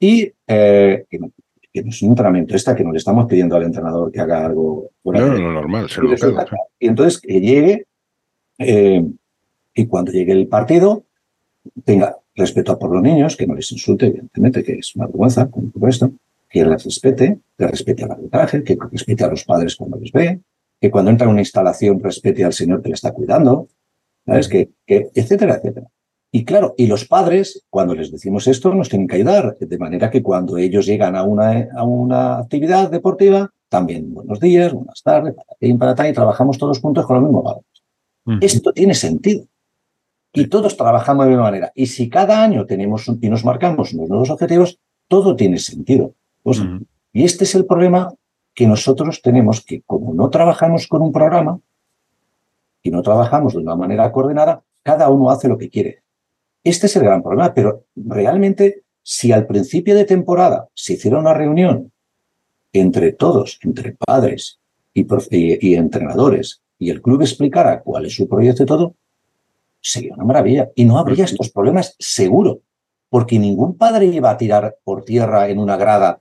[0.00, 1.26] Y eh, que, no,
[1.74, 4.90] no es un entrenamiento esta que no le estamos pidiendo al entrenador que haga algo
[5.02, 6.48] fuera No, de- no, normal, y, resulta educado.
[6.48, 7.86] que- y entonces que llegue
[8.58, 9.04] eh,
[9.78, 11.04] y cuando llegue el partido
[11.84, 15.70] tenga respeto por los niños, que no les insulte, evidentemente, que es una vergüenza, con
[15.70, 16.10] todo esto,
[16.48, 20.40] que les respete, que respete al arbitraje, que respete a los padres cuando les ve,
[20.80, 23.68] que cuando entra a una instalación respete al señor que le está cuidando,
[24.26, 24.48] ¿sabes?
[24.48, 25.86] Que, que, etcétera, etcétera.
[26.32, 30.10] Y claro, y los padres, cuando les decimos esto, nos tienen que ayudar, de manera
[30.10, 35.34] que cuando ellos llegan a una, a una actividad deportiva, también buenos días, buenas tardes,
[35.34, 37.82] para ti, para tal, y trabajamos todos juntos con los mismos valores.
[38.26, 38.38] Ujú.
[38.40, 39.44] Esto tiene sentido.
[40.32, 41.72] Y todos trabajamos de la misma manera.
[41.74, 46.14] Y si cada año tenemos un- y nos marcamos unos nuevos objetivos, todo tiene sentido.
[46.42, 46.58] Pues.
[47.12, 48.12] Y este es el problema
[48.54, 51.60] que nosotros tenemos, que como no trabajamos con un programa
[52.82, 56.02] y no trabajamos de una manera coordinada, cada uno hace lo que quiere.
[56.62, 61.32] Este es el gran problema, pero realmente si al principio de temporada se hiciera una
[61.34, 61.90] reunión
[62.72, 64.60] entre todos, entre padres
[64.92, 65.06] y-
[65.70, 68.94] y entrenadores, y el club explicara cuál es su proyecto y todo,
[69.80, 70.68] sería una maravilla.
[70.74, 72.60] Y no habría estos problemas seguro,
[73.08, 76.20] porque ningún padre iba a tirar por tierra en una grada.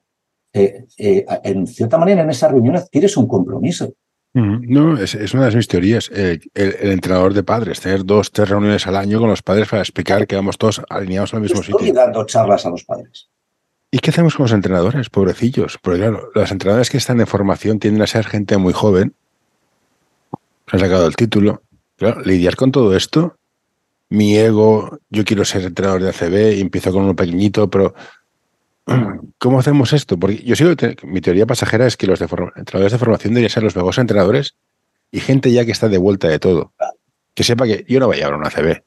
[0.53, 3.93] Eh, eh, en cierta manera, en esa reunión adquieres un compromiso.
[4.33, 6.11] No, es, es una de mis teorías.
[6.13, 9.67] eh, el, el entrenador de padres, tener dos, tres reuniones al año con los padres
[9.67, 11.93] para explicar que vamos todos alineados al mismo Estoy sitio.
[11.95, 13.29] dando charlas a los padres.
[13.89, 15.79] ¿Y qué hacemos con los entrenadores, pobrecillos?
[15.81, 19.15] Porque claro, los entrenadores que están en formación tienden a ser gente muy joven,
[20.67, 21.63] se han sacado el título.
[21.95, 23.37] Claro, lidiar con todo esto,
[24.09, 27.93] mi ego, yo quiero ser entrenador de ACB y empiezo con uno pequeñito, pero
[29.37, 30.17] ¿cómo hacemos esto?
[30.17, 30.71] Porque yo sigo,
[31.03, 33.97] mi teoría pasajera es que los de forma- entrenadores de formación deberían ser los mejores
[33.97, 34.55] entrenadores
[35.11, 36.71] y gente ya que está de vuelta de todo.
[37.33, 38.81] Que sepa que yo no voy a llevar una ACB.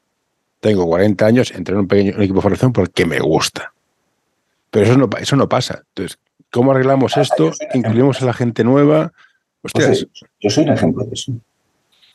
[0.61, 3.72] Tengo 40 años, entreno en un pequeño un equipo de formación porque me gusta.
[4.70, 5.83] Pero eso no, eso no pasa.
[5.88, 6.18] Entonces,
[6.50, 7.50] ¿cómo arreglamos Ah, esto?
[7.74, 9.12] Incluimos a la gente nueva.
[9.62, 10.06] Hostias,
[10.40, 11.33] yo soy un ejemplo de eso.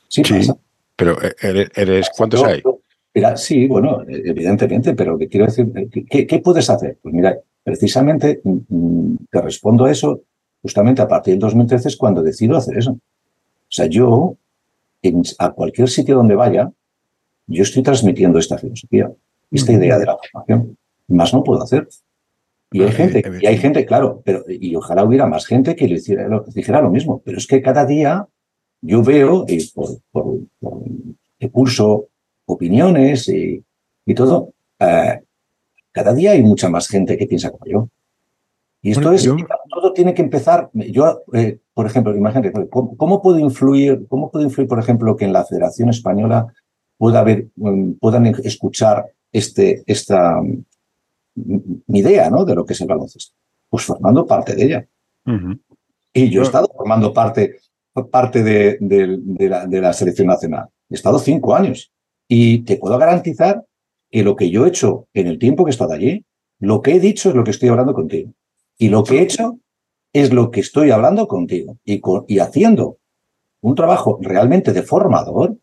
[0.08, 0.34] Sí, Sí.
[0.40, 0.56] pasa.
[0.96, 2.62] pero e- eres, eres- ¿cuántos Yo- hay?
[2.64, 2.75] yo-
[3.16, 5.72] mira, sí, bueno, evidentemente, pero que quiero decir,
[6.10, 6.98] ¿qué, qué puedes hacer?
[7.02, 10.22] Pues mira, precisamente mm, mm, te respondo a eso
[10.62, 12.92] justamente a partir del 2013 es cuando decido hacer eso.
[12.92, 13.00] O
[13.70, 14.36] sea, yo,
[15.02, 16.72] en- a cualquier sitio donde vaya,
[17.48, 19.12] yo estoy transmitiendo esta filosofía,
[19.52, 20.78] esta idea de la formación.
[21.08, 21.88] Más no puedo hacer.
[22.72, 26.28] Y hay gente, y hay gente, claro, pero y ojalá hubiera más gente que hiciera,
[26.28, 27.22] lo, dijera lo mismo.
[27.24, 28.28] Pero es que cada día
[28.82, 30.84] yo veo, y por, por, por
[31.52, 32.08] curso
[32.46, 33.64] opiniones y,
[34.06, 35.22] y todo, eh,
[35.92, 37.90] cada día hay mucha más gente que piensa como yo.
[38.82, 39.36] Y esto Bueno, es, yo-
[39.70, 40.70] todo tiene que empezar.
[40.74, 45.26] Yo, eh, por ejemplo, imagínate, ¿cómo, cómo puede influir, cómo puede influir, por ejemplo, que
[45.26, 46.54] en la Federación Española
[46.98, 50.64] pueda haber, mm, puedan escuchar este, esta mm,
[51.88, 52.46] mi idea, ¿no?
[52.46, 53.34] De lo que es el baloncesto.
[53.70, 54.88] Pues formando parte de ella.
[56.14, 57.58] Y yo he estado formando parte
[58.12, 58.78] parte de,
[59.50, 60.68] la, de la selección nacional.
[60.90, 61.92] He estado cinco años
[62.28, 63.64] y te puedo garantizar
[64.10, 66.24] que lo que yo he hecho en el tiempo que he estado allí,
[66.60, 68.32] lo que he dicho es lo que estoy hablando contigo.
[68.78, 69.60] Y lo que he hecho
[70.14, 72.98] es lo que estoy hablando contigo y, y haciendo
[73.62, 75.58] un trabajo realmente de formador,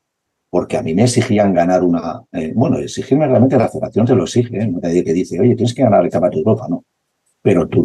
[0.51, 4.25] porque a mí me exigían ganar una, eh, bueno, exigirme realmente la federación te lo
[4.25, 4.67] exige, ¿eh?
[4.67, 6.85] nadie que dice, oye, tienes que ganar el Campeonato de Europa, no.
[7.41, 7.83] Pero tú,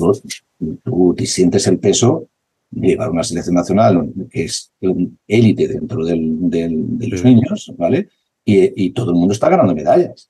[0.83, 2.27] tú te sientes el peso
[2.69, 8.09] de llevar una selección nacional que es un élite dentro del, de los niños, ¿vale?
[8.49, 10.29] Y, y, todo el mundo está ganando medallas.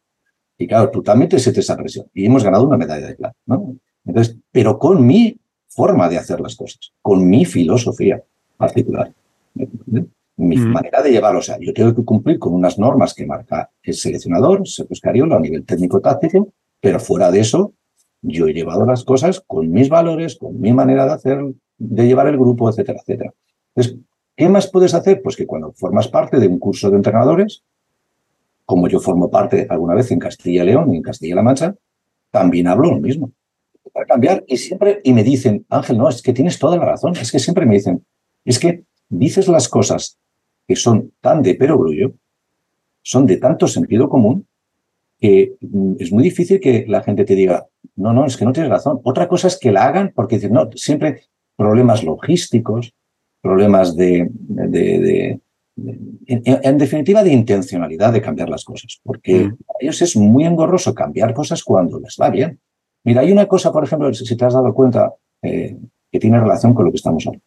[0.57, 2.07] Y claro, tú también te sientes esa presión.
[2.13, 3.75] Y hemos ganado una medalla de plata, ¿no?
[4.05, 8.23] Entonces, pero con mi forma de hacer las cosas, con mi filosofía
[8.57, 9.13] particular,
[10.37, 10.71] mi mm.
[10.71, 11.39] manera de llevarlo.
[11.39, 15.35] O sea, yo tengo que cumplir con unas normas que marca el seleccionador, Sergio Scariolo,
[15.35, 17.73] a nivel técnico-táctico, pero fuera de eso,
[18.21, 21.39] yo he llevado las cosas con mis valores, con mi manera de hacer,
[21.77, 23.33] de llevar el grupo, etcétera, etcétera.
[23.75, 23.99] Entonces,
[24.35, 25.21] ¿qué más puedes hacer?
[25.21, 27.63] Pues que cuando formas parte de un curso de entrenadores,
[28.67, 31.73] como yo formo parte alguna vez en Castilla y León y en Castilla-La Mancha,
[32.31, 33.31] también hablo lo mismo
[33.93, 37.13] para cambiar y siempre, y me dicen, Ángel, no, es que tienes toda la razón,
[37.19, 38.05] es que siempre me dicen,
[38.45, 40.19] es que dices las cosas
[40.67, 42.13] que son tan de perogrullo,
[43.01, 44.45] son de tanto sentido común,
[45.17, 48.51] que mm, es muy difícil que la gente te diga, no, no, es que no
[48.51, 48.99] tienes razón.
[49.03, 51.23] Otra cosa es que la hagan porque dicen, no, siempre
[51.55, 52.93] problemas logísticos,
[53.41, 55.39] problemas de, de,
[56.25, 59.57] en, definitiva, de intencionalidad de cambiar las cosas, porque mm.
[59.69, 62.59] a ellos es muy engorroso cambiar cosas cuando les va bien.
[63.03, 65.77] Mira, hay una cosa, por ejemplo, si te has dado cuenta, eh,
[66.11, 67.45] que tiene relación con lo que estamos hablando.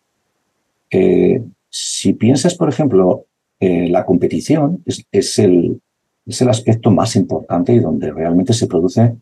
[0.90, 3.26] Eh, si piensas, por ejemplo,
[3.58, 5.04] eh, la competición es,
[5.38, 5.80] el,
[6.24, 9.14] es, el, aspecto más importante y donde realmente se produce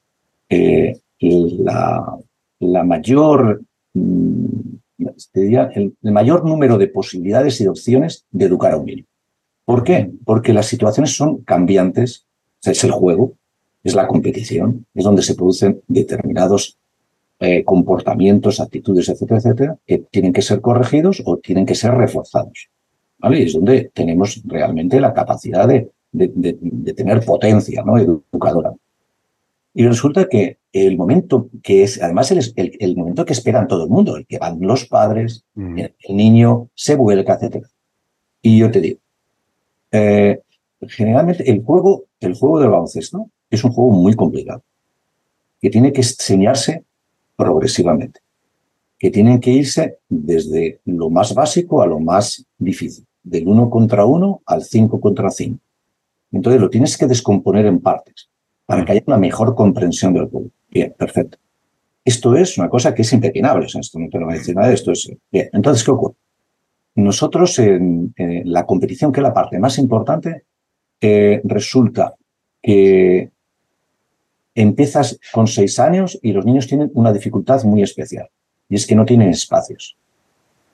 [1.21, 2.18] la,
[2.61, 3.62] la, mayor,
[3.94, 4.58] mm,
[4.98, 9.04] el, mayor número de posibilidades y de opciones de educar a un niño.
[9.64, 10.11] ¿Por qué?
[10.24, 12.26] Porque las situaciones son cambiantes,
[12.62, 13.34] es el juego,
[13.84, 16.78] es la competición, es donde se producen determinados
[17.40, 22.68] eh, comportamientos, actitudes, etcétera, etcétera, que tienen que ser corregidos o tienen que ser reforzados.
[23.18, 23.40] ¿vale?
[23.40, 27.98] Y es donde tenemos realmente la capacidad de, de, tener potencia ¿no?
[27.98, 28.72] educadora.
[29.79, 33.91] Y resulta que el momento que es, además, el, el, momento que esperan todo el
[33.91, 35.79] mundo, el que van los padres, mm.
[35.79, 37.69] el, niño se vuelca, etcétera.
[38.43, 38.99] Y yo te digo,
[39.93, 40.41] eh,
[40.81, 44.64] generalmente el juego, el juego del baloncesto es un juego muy complicado,
[45.61, 46.83] que tiene que enseñarse
[47.37, 48.19] progresivamente,
[48.99, 54.05] que tienen que irse desde lo más básico a lo más difícil, del uno contra
[54.05, 55.61] uno al cinco contra cinco.
[56.33, 58.29] Entonces lo tienes que descomponer en partes
[58.68, 60.50] para que haya una mejor comprensión del juego.
[60.70, 61.38] Bien, perfecto.
[62.04, 64.70] Esto es una cosa que es impepinable, esto no te lo voy a decir nada,
[64.70, 65.11] esto es...
[65.33, 66.16] Bien, entonces, ¿qué ocurre?
[66.96, 68.12] Nosotros en,
[68.44, 70.44] la competición, que es la parte más importante,
[71.00, 72.14] eh, resulta
[72.61, 73.31] que
[74.54, 78.28] empiezas con seis años y los niños tienen una dificultad muy especial,
[78.68, 79.96] y es que no tienen espacios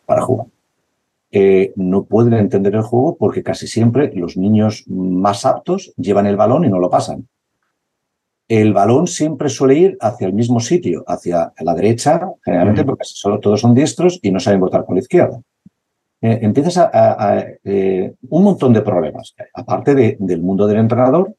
[0.04, 0.48] para jugar.
[1.30, 6.36] Eh, no pueden entender el juego porque casi siempre los niños más aptos llevan el
[6.36, 7.28] balón y no lo pasan.
[8.54, 13.40] El balón siempre suele ir hacia el mismo sitio, hacia la derecha, generalmente porque solo,
[13.40, 15.40] todos son diestros y no saben votar con la izquierda.
[16.20, 21.34] Eh, empiezas a, eh, un montón de problemas, aparte del mundo del entrenador,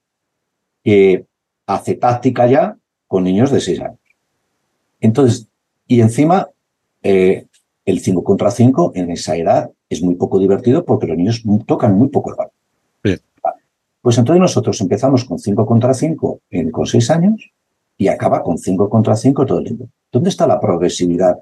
[0.84, 1.25] que
[1.65, 2.75] hace táctica ya
[3.08, 3.99] con niños de 6 años.
[4.99, 5.47] Entonces,
[5.88, 6.49] y encima,
[7.01, 7.45] eh,
[7.86, 11.97] el 5 contra 5 en esa edad es muy poco divertido porque los niños tocan
[11.97, 12.54] muy poco el balón.
[14.05, 17.51] Pues entonces nosotros empezamos con 5 contra 5 en, con 6 años
[17.97, 19.89] y acaba con 5 contra 5 todo el tiempo.
[20.11, 21.39] ¿Dónde está la progresividad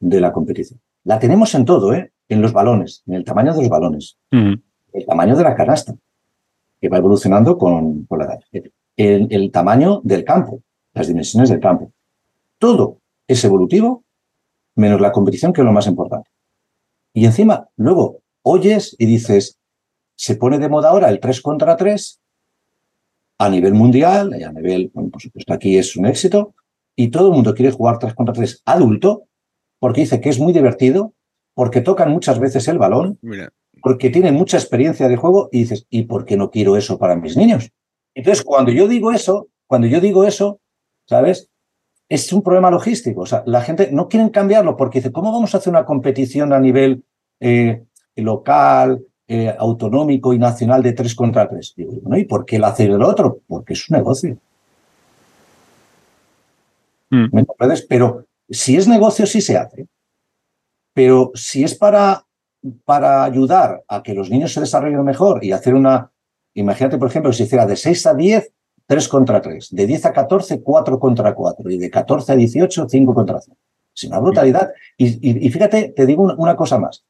[0.00, 0.80] de la competición?
[1.04, 2.10] La tenemos en todo, ¿eh?
[2.28, 5.94] en los balones, en el tamaño de los balones, el tamaño de la canasta,
[6.80, 8.40] que va evolucionando con, con la edad
[8.96, 10.60] el, tamaño del campo,
[10.94, 11.92] las dimensiones del campo.
[12.58, 14.02] Todo es evolutivo,
[14.74, 16.28] menos la competición, que es lo más importante.
[17.14, 19.56] Y encima, luego oyes y dices,
[20.22, 22.20] se pone de moda ahora el 3 contra 3
[23.38, 26.54] a nivel mundial, y a nivel, bueno, por supuesto, aquí es un éxito,
[26.94, 29.24] y todo el mundo quiere jugar 3 contra 3 adulto,
[29.80, 31.12] porque dice que es muy divertido,
[31.54, 33.18] porque tocan muchas veces el balón,
[33.82, 37.16] porque tienen mucha experiencia de juego, y dices, ¿y por qué no quiero eso para
[37.16, 37.72] mis niños?
[38.14, 40.60] Entonces, cuando yo digo eso, cuando yo digo eso,
[41.06, 41.50] ¿sabes?
[42.08, 43.22] Es un problema logístico.
[43.22, 46.52] O sea, la gente no quiere cambiarlo porque dice, ¿cómo vamos a hacer una competición
[46.52, 47.02] a nivel
[47.40, 47.82] eh,
[48.14, 51.74] local, eh, autonómico y nacional de tres contra tres?
[51.76, 53.40] Digo, bueno, ¿y por qué lo hace el otro?
[53.46, 54.36] Porque es un negocio.
[57.10, 57.26] Mm.
[57.88, 59.86] Pero si es negocio, sí se hace.
[60.94, 62.24] Pero si es para
[62.84, 66.10] para ayudar a que los niños se desarrollen mejor y hacer una,
[66.54, 68.52] imagínate, por ejemplo, que se hiciera de 6 a 10,
[68.86, 72.88] 3 contra 3, de 10 a 14, 4 contra 4, y de 14 a 18,
[72.88, 73.56] 5 contra 5.
[73.94, 74.72] Es una brutalidad.
[74.96, 77.04] Y, fíjate, te digo una, cosa más.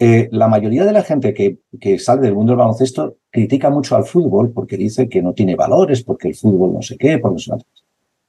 [0.00, 3.96] Eh, la mayoría de la gente que, que sale del mundo del baloncesto critica mucho
[3.96, 7.32] al fútbol porque dice que no tiene valores, porque el fútbol no sé qué, por
[7.32, 7.52] no sé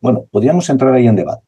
[0.01, 1.43] Bueno, podríamos entrar ahí en debate.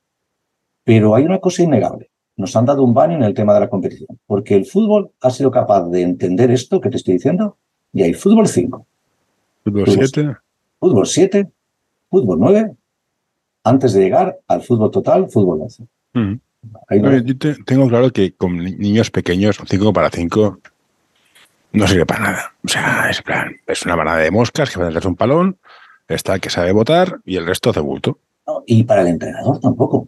[0.84, 2.10] Pero hay una cosa innegable.
[2.38, 5.32] Nos han dado un baño en el tema de la competición, porque el fútbol ha
[5.32, 7.58] sido capaz de entender esto que te estoy diciendo
[7.92, 8.86] y hay fútbol 5.
[9.64, 10.36] Fútbol 7.
[10.80, 11.52] Fútbol 7,
[12.10, 12.76] fútbol 9,
[13.64, 15.84] antes de llegar al fútbol total, fútbol 11.
[16.62, 17.26] Mm.
[17.26, 20.60] Yo tengo claro que con niños pequeños, 5 para 5,
[21.74, 22.54] no sirve para nada.
[22.64, 25.58] O sea, es plan, es una manada de moscas que va a un palón,
[26.08, 28.20] está el que sabe votar y el resto hace bulto.
[28.66, 30.08] y para el entrenador tampoco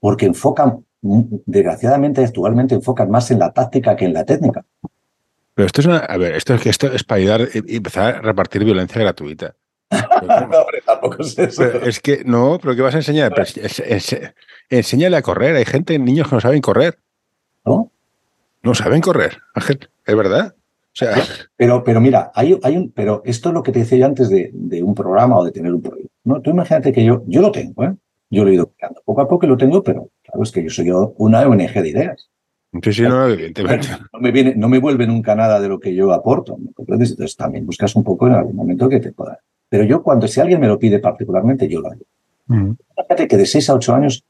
[0.00, 4.64] porque enfocan, desgraciadamente actualmente enfocan más en la táctica que en la técnica.
[5.54, 8.16] Pero esto es una, a ver, esto es que esto es para ayudar y empezar
[8.16, 9.54] a repartir violencia gratuita.
[10.50, 11.64] no, tampoco es eso.
[11.64, 13.32] es que no, pero ¿qué vas a enseñar?
[14.68, 15.56] enséñale a correr.
[15.56, 16.98] Hay gente, niños que no saben correr.
[17.64, 17.90] ¿No?
[18.62, 20.54] No saben correr, Ángel, es verdad.
[20.58, 21.14] O sea...
[21.56, 24.28] Pero, pero mira, hay, hay un, pero esto es lo que te decía yo antes
[24.28, 26.12] de, de un programa o de tener un proyecto.
[26.24, 26.40] ¿no?
[26.40, 27.94] Tú imagínate que yo, yo lo tengo, ¿eh?
[28.30, 29.02] Yo lo he ido creando.
[29.04, 31.88] Poco a poco lo tengo, pero claro, es que yo soy yo una ONG de
[31.88, 32.28] ideas.
[32.82, 33.88] Sí, sí, no, evidentemente.
[34.12, 37.64] No me, viene, no me vuelve nunca nada de lo que yo aporto, Entonces también
[37.64, 39.38] buscas un poco en algún momento que te pueda.
[39.76, 42.00] Pero yo cuando si alguien me lo pide particularmente, yo lo hago.
[42.96, 44.24] Fíjate que de 6 a 8 años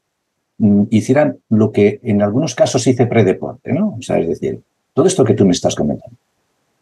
[0.57, 3.95] mm, hicieran lo que en algunos casos hice predeporte, ¿no?
[3.97, 4.59] O sea, es decir,
[4.93, 6.17] todo esto que tú me estás comentando,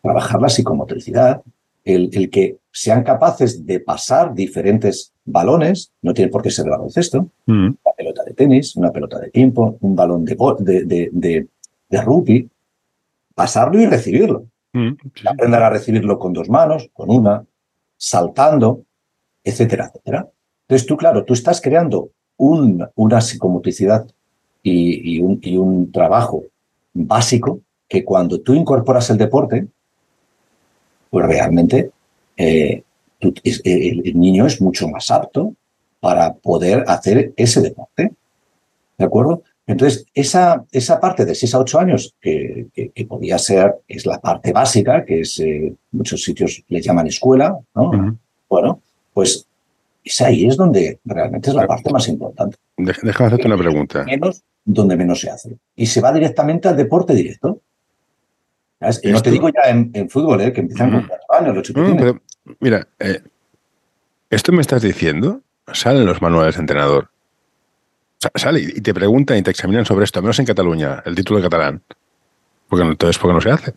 [0.02, 1.44] trabajar la psicomotricidad,
[1.84, 6.72] el, el que sean capaces de pasar diferentes balones, no tiene por qué ser el
[6.72, 7.66] baloncesto, mm.
[7.66, 11.48] una pelota de tenis, una pelota de tiempo, un balón de, de, de,
[11.88, 12.50] de, rugby,
[13.36, 14.48] pasarlo y recibirlo.
[14.74, 14.94] Mm,
[15.28, 17.46] Aprender a recibirlo con dos manos, con una,
[17.98, 18.84] saltando,
[19.44, 20.30] etcétera, etcétera.
[20.68, 24.08] Entonces tú, claro, tú estás creando un, una psicomotricidad
[24.64, 26.44] y, un, trabajo
[26.94, 29.68] básico que cuando tú incorporas el deporte,
[31.12, 31.92] pues realmente
[32.36, 32.84] eh,
[33.20, 35.54] el, niño es mucho más apto
[36.00, 38.12] para poder hacer ese deporte.
[38.98, 39.44] ¿De acuerdo?
[39.68, 44.20] Entonces, esa, esa parte de 6 a 8 años, que, que, podía ser, es la
[44.20, 48.18] parte básica, que es, eh, muchos sitios le llaman escuela, ¿no?
[48.48, 48.80] Bueno,
[49.14, 49.48] pues
[50.04, 52.58] es ahí es donde realmente es la parte más importante.
[52.78, 54.04] Déjame hacerte una pregunta.
[54.04, 55.58] Menos, donde menos se hace.
[55.76, 57.60] Y se va directamente al deporte directo.
[58.80, 60.54] no te digo ya en, fútbol, ¿eh?
[60.54, 62.22] que empiezan con 4 años, los pero,
[62.60, 63.22] Mira, eh,
[64.30, 65.42] esto me estás diciendo,
[65.74, 67.10] sale en los manuales de entrenador.
[68.34, 71.44] Sale y te preguntan y te examinan sobre esto, menos en Cataluña, el título de
[71.44, 71.82] catalán.
[72.68, 73.74] Porque entonces, ¿por qué no se hace?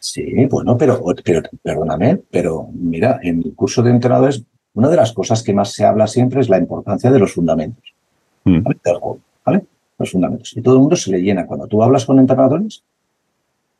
[0.00, 4.42] Sí, bueno, pero, pero perdóname, pero mira, en el curso de entrenadores,
[4.74, 7.94] una de las cosas que más se habla siempre es la importancia de los fundamentos.
[8.44, 8.60] Mm.
[9.44, 9.64] ¿vale?
[9.98, 10.56] Los fundamentos.
[10.56, 11.46] Y todo el mundo se le llena.
[11.46, 12.82] Cuando tú hablas con entrenadores,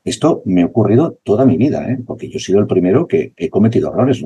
[0.05, 1.99] esto me ha ocurrido toda mi vida, ¿eh?
[2.07, 4.23] porque yo he sido el primero que he cometido errores.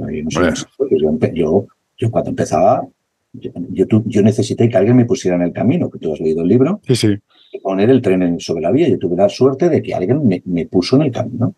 [1.34, 2.86] Yo, yo, cuando empezaba,
[3.32, 6.48] yo, yo, necesité que alguien me pusiera en el camino, que tú has leído el
[6.48, 7.18] libro, sí, sí.
[7.52, 8.88] y poner el tren sobre la vía.
[8.88, 11.54] Yo tuve la suerte de que alguien me, puso en el camino.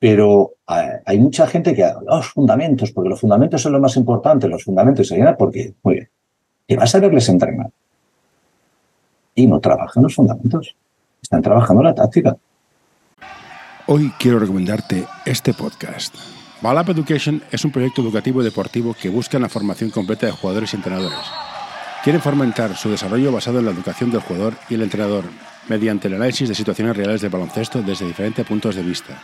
[0.00, 4.62] Pero hay mucha gente que los fundamentos, porque los fundamentos son lo más importante, los
[4.62, 6.08] fundamentos se llenan porque, muy bien,
[6.68, 7.70] que vas a verles entrenar.
[9.34, 10.76] Y no trabajan los fundamentos,
[11.20, 12.36] están trabajando la táctica.
[13.86, 16.14] Hoy quiero recomendarte este podcast.
[16.60, 20.72] Balap Education es un proyecto educativo y deportivo que busca la formación completa de jugadores
[20.72, 21.18] y entrenadores.
[22.02, 25.24] Quieren fomentar su desarrollo basado en la educación del jugador y el entrenador,
[25.68, 29.22] mediante el análisis de situaciones reales de baloncesto desde diferentes puntos de vista.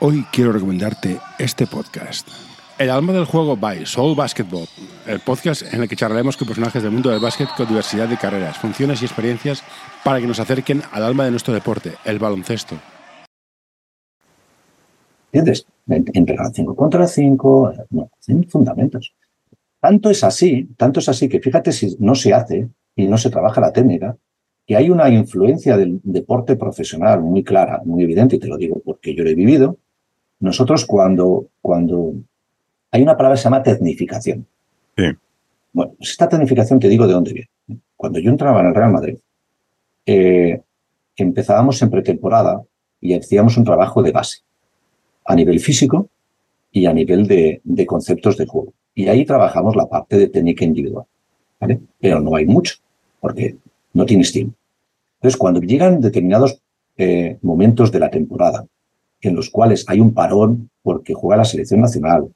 [0.00, 2.28] Hoy quiero recomendarte este podcast.
[2.76, 4.68] El alma del juego by Soul Basketball,
[5.06, 8.18] el podcast en el que charlaremos con personajes del mundo del básquet con diversidad de
[8.18, 9.64] carreras, funciones y experiencias
[10.04, 12.78] para que nos acerquen al alma de nuestro deporte, el baloncesto.
[15.38, 15.66] ¿Entiendes?
[15.86, 19.14] Entregar 5 contra 5, no, hacen fundamentos.
[19.80, 23.30] Tanto es así, tanto es así que fíjate si no se hace y no se
[23.30, 24.16] trabaja la técnica,
[24.66, 28.82] que hay una influencia del deporte profesional muy clara, muy evidente, y te lo digo
[28.84, 29.76] porque yo lo he vivido.
[30.40, 32.14] Nosotros cuando, cuando
[32.90, 34.46] hay una palabra que se llama tecnificación.
[34.96, 35.04] Sí.
[35.72, 37.80] Bueno, pues esta tecnificación te digo de dónde viene.
[37.96, 39.16] Cuando yo entraba en el Real Madrid,
[40.04, 40.60] eh,
[41.16, 42.62] empezábamos en pretemporada
[43.00, 44.47] y hacíamos un trabajo de base
[45.28, 46.08] a nivel físico
[46.72, 48.72] y a nivel de, conceptos de juego.
[48.94, 51.04] Y ahí trabajamos la parte de técnica individual.
[52.00, 52.76] Pero no hay mucho,
[53.20, 53.56] porque
[53.92, 54.56] no tienes tiempo.
[55.16, 56.60] Entonces, cuando llegan determinados
[56.96, 58.64] eh, momentos de la temporada
[59.20, 62.28] en los cuales hay un parón porque juega la selección nacional,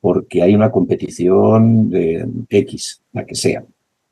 [0.00, 3.64] porque hay una competición de X, la que sea,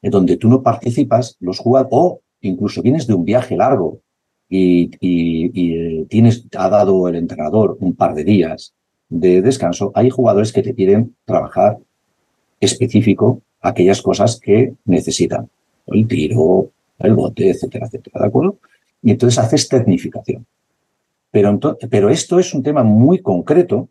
[0.03, 4.01] en donde tú no participas, los jugadores, o incluso vienes de un viaje largo
[4.55, 8.75] y, y, tienes, ha dado el entrenador un par de días
[9.09, 11.79] de descanso, hay jugadores que te piden trabajar
[12.61, 15.49] específico aquellas cosas que necesitan,
[15.87, 18.59] el tiro, el bote, etcétera, etcétera, ¿de acuerdo?
[19.03, 20.47] Y entonces haces tecnificación.
[21.31, 21.59] Pero,
[21.91, 23.89] pero esto es un tema muy concreto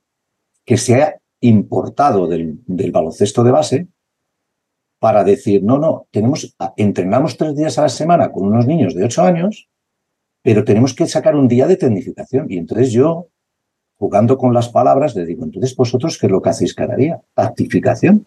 [0.64, 3.88] que se ha importado del, del baloncesto de base
[5.00, 9.06] para decir, no, no, tenemos, entrenamos tres días a la semana con unos niños de
[9.06, 9.68] ocho años,
[10.42, 12.48] pero tenemos que sacar un día de tecnificación.
[12.50, 13.28] Y entonces yo,
[13.98, 17.22] jugando con las palabras, le digo, entonces vosotros, ¿qué es lo que hacéis cada día?
[17.34, 18.26] Tactificación.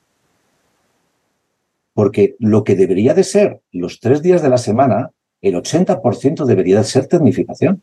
[1.93, 5.11] Porque lo que debería de ser los tres días de la semana,
[5.41, 7.83] el 80% debería de ser tecnificación.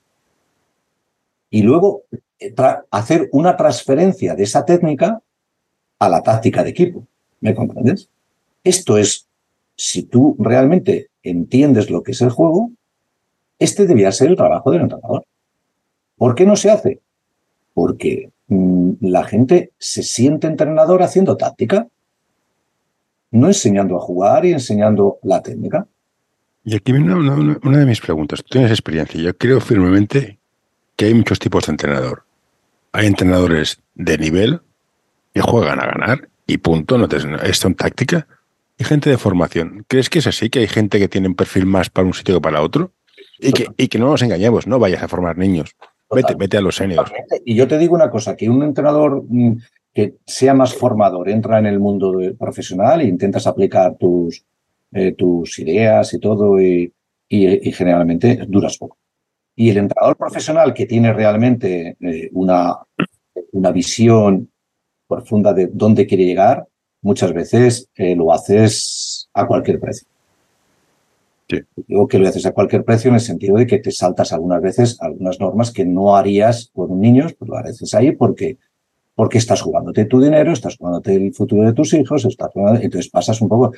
[1.49, 2.03] Y luego
[2.39, 2.53] eh,
[2.89, 5.21] hacer una transferencia de esa técnica
[5.99, 7.07] a la táctica de equipo.
[7.41, 8.09] ¿Me comprendes?
[8.63, 9.27] Esto es,
[9.75, 12.71] si tú realmente entiendes lo que es el juego,
[13.61, 15.23] este debía ser el trabajo del entrenador.
[16.17, 16.99] ¿Por qué no se hace?
[17.75, 21.87] Porque mm, la gente se siente entrenador haciendo táctica,
[23.29, 25.87] no enseñando a jugar y enseñando la técnica.
[26.63, 28.43] Y aquí viene una, de mis preguntas.
[28.43, 29.21] Tú tienes experiencia.
[29.21, 30.39] Yo creo firmemente
[30.95, 32.23] que hay muchos tipos de entrenador.
[32.91, 34.61] Hay entrenadores de nivel
[35.33, 36.97] que juegan a ganar y punto.
[36.97, 38.27] No te, es táctica
[38.77, 39.85] y gente de formación.
[39.87, 40.49] ¿Crees que es así?
[40.49, 42.91] ¿Que hay gente que tiene un perfil más para un sitio que para otro?
[43.41, 45.75] Y que, y que no nos engañemos, no vayas a formar niños.
[46.09, 47.11] Vete, vete a los seniors.
[47.45, 49.57] Y yo te digo una cosa, que un entrenador mm,
[49.93, 54.43] que sea más formador, entra en el mundo profesional e intentas aplicar tus,
[54.91, 56.91] eh, tus ideas y todo, y,
[57.27, 58.97] y, generalmente duras poco.
[59.55, 62.77] Y el entrenador profesional que tiene realmente eh, una,
[63.51, 64.49] una visión
[65.07, 66.65] profunda de dónde quiere llegar,
[67.01, 70.07] muchas veces eh, lo haces a cualquier precio.
[71.87, 74.61] Digo que lo haces a cualquier precio en el sentido de que te saltas algunas
[74.61, 78.57] veces algunas normas que no harías con niños, pues lo haces ahí porque,
[79.15, 83.41] porque estás jugándote tu dinero, estás jugándote el futuro de tus hijos, estás entonces pasas
[83.41, 83.73] un poco.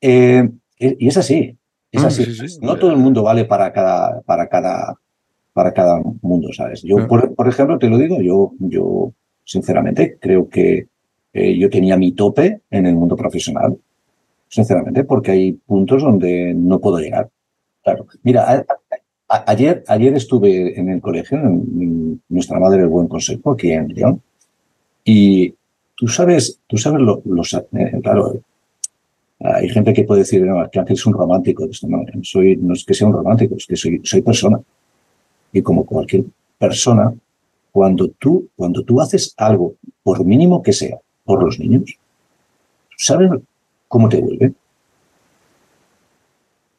[0.00, 0.48] Eh,
[0.78, 1.56] y es así,
[1.92, 2.26] es ah, así.
[2.62, 4.94] No todo el mundo vale para cada, para cada,
[5.52, 6.82] para cada mundo, ¿sabes?
[6.82, 9.12] Yo, por, por, ejemplo, te lo digo, yo, yo
[9.44, 10.86] sinceramente creo que
[11.32, 13.76] eh, yo tenía mi tope en el mundo profesional,
[14.50, 17.30] sinceramente, porque hay puntos donde no puedo llegar.
[17.82, 18.06] Claro.
[18.22, 18.66] Mira,
[19.28, 24.22] ayer, ayer estuve en el colegio, en, nuestra madre del buen consejo, aquí en León,
[25.04, 25.54] y
[25.96, 27.22] tú sabes, tú sabes lo,
[27.72, 28.40] eh, claro,
[29.40, 31.66] hay gente que puede decir, no, que Ángel es un romántico.
[31.88, 34.60] No, soy, no es que sea un romántico, es que soy, soy persona.
[35.52, 36.24] Y como cualquier
[36.58, 37.14] persona,
[37.72, 41.98] cuando tú, cuando tú haces algo, por mínimo que sea, por los niños,
[42.96, 43.30] ¿sabes
[43.90, 44.52] cómo te vuelve?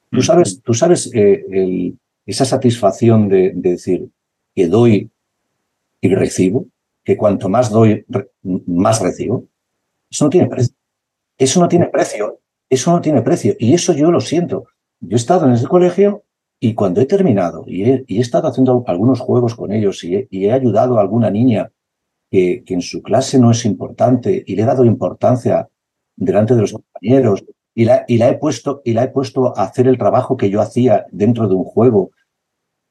[0.10, 1.94] Tú sabes, tú sabes eh,
[2.26, 4.10] esa satisfacción de, decir
[4.56, 5.12] que doy
[6.00, 6.68] y recibo,
[7.04, 8.06] que cuanto más doy,
[8.66, 9.46] más recibo.
[10.10, 10.76] Eso no tiene precio.
[11.38, 12.40] Eso no tiene precio.
[12.70, 13.56] Eso no tiene precio.
[13.60, 14.66] Y eso yo lo siento.
[15.02, 16.24] Yo he estado en ese colegio
[16.60, 20.98] y cuando he terminado y he, estado haciendo algunos juegos con ellos y he ayudado
[20.98, 21.72] a alguna niña
[22.30, 25.68] que, en su clase no es importante y le he dado importancia
[26.26, 27.44] delante de los compañeros
[27.74, 30.50] y la, y la, he puesto y la he puesto a hacer el trabajo que
[30.50, 32.12] yo hacía dentro de un juego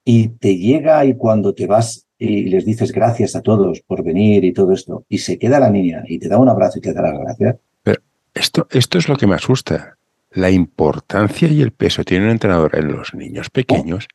[0.04, 4.44] y te llega y cuando te vas y les dices gracias a todos por venir
[4.44, 6.92] y todo esto y se queda la niña y te da un abrazo y te
[6.92, 7.56] da las gracias.
[7.82, 8.02] Pero
[8.34, 9.96] esto, esto es lo que me asusta.
[10.32, 14.08] La importancia y el peso tiene un entrenador en los niños pequeños.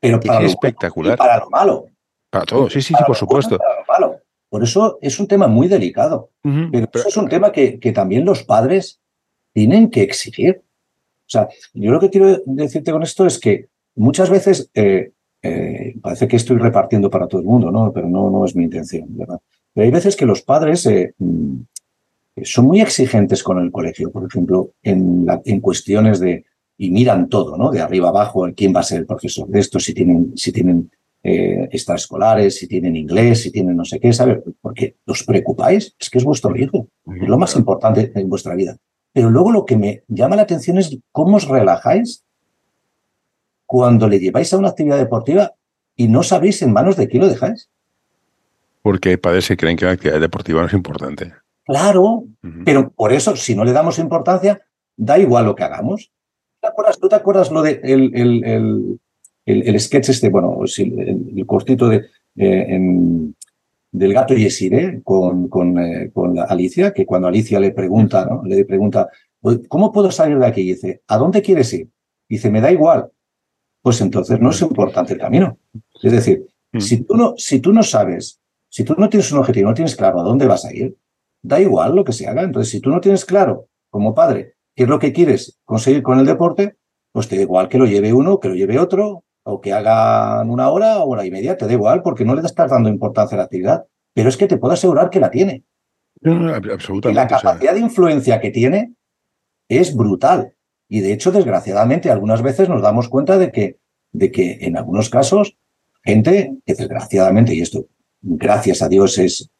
[0.00, 1.18] pero para es espectacular.
[1.18, 1.86] para lo malo.
[2.30, 3.58] Para todo, sí, sí, sí, por supuesto.
[4.52, 6.28] Por eso es un tema muy delicado.
[6.42, 9.00] pero, eso es un tema que, que, también los padres
[9.54, 10.60] tienen que exigir.
[10.60, 15.94] O sea, yo lo que quiero decirte con esto es que muchas veces, eh, eh,
[16.02, 17.94] parece que estoy repartiendo para todo el mundo, ¿no?
[17.94, 19.40] Pero no, no es mi intención, ¿verdad?
[19.72, 21.56] Pero hay veces que los padres eh, mm,
[22.42, 26.44] son muy exigentes con el colegio, por ejemplo, en, en cuestiones de,
[26.76, 27.70] y miran todo, ¿no?
[27.70, 30.90] De arriba abajo, quién va a ser el profesor de esto, si tienen, si tienen
[31.22, 34.38] eh, extraescolares, si tienen inglés, si tienen no sé qué, ¿sabes?
[34.60, 38.76] Porque os preocupáis, es que es vuestro hijo, es lo más importante en vuestra vida.
[39.12, 42.24] Pero luego lo que me llama la atención es cómo os relajáis
[43.66, 45.52] cuando le lleváis a una actividad deportiva
[45.96, 47.70] y no sabéis en manos de quién lo dejáis.
[48.82, 51.32] Porque padres se creen que la actividad deportiva no es importante.
[51.64, 52.24] Claro,
[52.64, 54.60] pero por eso, si no le damos importancia,
[54.96, 56.10] da igual lo que hagamos.
[56.60, 58.14] ¿Te acuerdas, ¿Tú te acuerdas lo de el,
[58.44, 59.00] el,
[59.78, 62.04] sketch este, bueno, el, cortito de,
[62.36, 62.78] eh,
[63.92, 68.42] del gato Yesire con, con, eh, con Alicia, que cuando Alicia le pregunta, ¿no?
[68.44, 69.08] Le pregunta,
[69.68, 70.62] ¿cómo puedo salir de aquí?
[70.62, 71.88] Y dice, ¿a dónde quieres ir?
[72.28, 73.10] Dice, me da igual.
[73.82, 75.58] Pues entonces no es importante el camino.
[76.02, 76.80] Es decir, mm.
[76.80, 79.94] si tú no, si tú no sabes, si tú no tienes un objetivo, no tienes
[79.94, 80.96] claro a dónde vas a ir,
[81.42, 82.42] da igual lo que se haga.
[82.42, 86.18] Entonces, si tú no tienes claro, como padre, qué es lo que quieres conseguir con
[86.18, 86.76] el deporte,
[87.12, 90.50] pues te da igual que lo lleve uno, que lo lleve otro, o que hagan
[90.50, 93.36] una hora o hora y media, te da igual, porque no le estás dando importancia
[93.36, 93.84] a la actividad.
[94.14, 95.64] Pero es que te puedo asegurar que la tiene.
[96.22, 97.12] absolutamente.
[97.12, 98.94] la capacidad de influencia que tiene
[99.68, 100.54] es brutal.
[100.88, 103.78] Y de hecho, desgraciadamente, algunas veces nos damos cuenta de que,
[104.12, 105.56] de que en algunos casos,
[106.04, 107.86] gente que desgraciadamente, y esto,
[108.20, 109.50] gracias a Dios, es,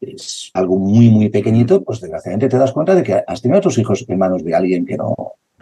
[0.00, 3.62] es algo muy, muy pequeñito, pues desgraciadamente te das cuenta de que has tenido a
[3.62, 5.14] tus hijos en manos de alguien que no,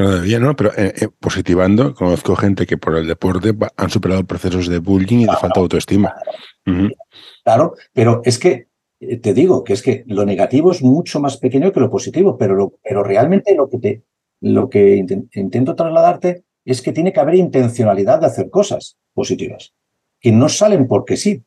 [0.09, 0.55] debería, ¿no?
[0.57, 5.21] Pero eh, eh, positivando, conozco gente que por el deporte han superado procesos de bullying
[5.21, 6.15] y de falta de autoestima.
[7.45, 8.69] Claro, pero es que
[9.01, 12.37] eh, te digo que es que lo negativo es mucho más pequeño que lo positivo,
[12.37, 14.03] pero, pero realmente lo que, te,
[14.41, 19.75] lo que intento trasladarte es que tiene que haber intencionalidad de hacer cosas positivas,
[20.21, 21.43] que no salen porque sí,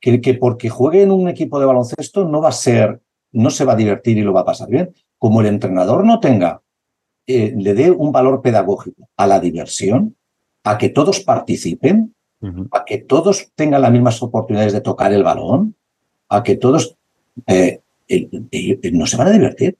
[0.00, 3.00] que, que porque juegue en un equipo de baloncesto no va a ser,
[3.32, 4.94] no se va a divertir y lo va a pasar bien.
[5.18, 6.60] Como el entrenador no tenga
[7.26, 10.16] eh, le dé un valor pedagógico a la diversión,
[10.62, 12.14] a que todos participen,
[12.72, 15.76] a que todos tengan las mismas oportunidades de tocar el balón,
[16.28, 16.96] a que todos
[17.46, 17.80] eh,
[18.92, 19.78] no se van a divertir.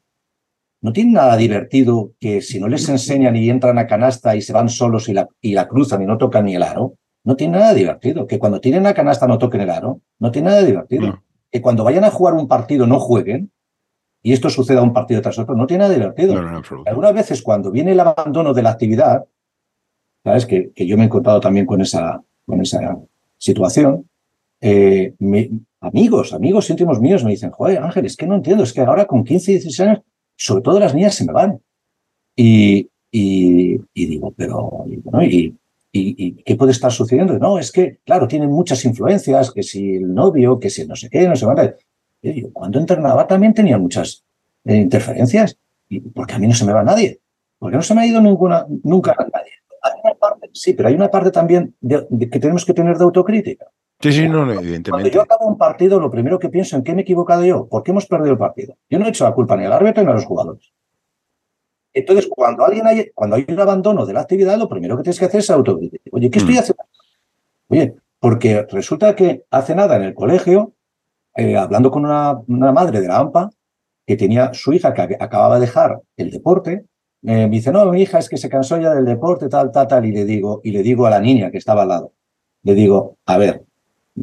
[0.81, 4.53] No tienen nada divertido que si no les enseñan y entran a canasta y se
[4.53, 7.59] van solos y la, y la cruzan y no tocan ni el aro, no tiene
[7.59, 8.27] nada divertido.
[8.27, 11.23] Que cuando tienen a canasta no toquen el aro, no tiene nada divertido.
[11.51, 13.51] Que cuando vayan a jugar un partido no jueguen,
[14.25, 16.35] y esto suceda un partido tras otro, no tiene nada divertido.
[16.87, 19.27] Algunas veces cuando viene el abandono de la actividad,
[20.25, 22.99] sabes que, que yo me he encontrado también con esa, con esa
[23.37, 24.09] situación,
[24.63, 25.13] eh,
[25.81, 29.05] amigos, amigos íntimos míos me dicen, joder, Ángel, es que no entiendo, es que ahora
[29.05, 30.01] con 15, 16 años,
[30.37, 31.61] sobre todo las niñas se me van.
[32.35, 34.87] Y, y, digo, pero,
[35.21, 35.55] y,
[35.93, 37.39] y, qué puede estar sucediendo?
[37.39, 41.11] No, es que, claro, tienen muchas influencias, que si el novio, que si no sé
[41.11, 41.45] qué, no sé
[42.25, 42.41] qué.
[42.41, 44.25] Yo cuando entrenaba también tenía muchas
[44.65, 45.59] eh, interferencias,
[45.89, 47.21] y porque a mí no se me va nadie,
[47.59, 49.53] porque no se me ha ido ninguna, nunca nadie.
[50.53, 53.67] sí, pero hay una parte también que tenemos que tener de autocrítica.
[54.01, 54.91] Sí, sí, no, evidentemente.
[54.91, 57.67] Cuando yo acabo un partido, lo primero que pienso en qué me he equivocado yo,
[57.69, 58.77] por qué hemos perdido el partido.
[58.91, 60.73] Yo no he hecho la culpa ni al árbitro ni a los jugadores.
[61.93, 65.19] Entonces, cuando alguien hay, cuando hay un abandono de la actividad, lo primero que tienes
[65.19, 66.03] que hacer es autocrítica.
[66.11, 66.59] Oye, ¿qué estoy mm.
[66.59, 66.85] haciendo?
[67.69, 70.73] Oye, porque resulta que hace nada en el colegio
[71.37, 73.51] eh, hablando con una, madre de la AMPA
[74.07, 76.87] que tenía su hija que acababa de dejar el deporte,
[77.23, 80.05] me dice, no, mi hija es que se cansó ya del deporte, tal, tal, tal,
[80.05, 82.13] y le digo, y le digo a la niña que estaba al lado,
[82.63, 83.65] le digo, a ver,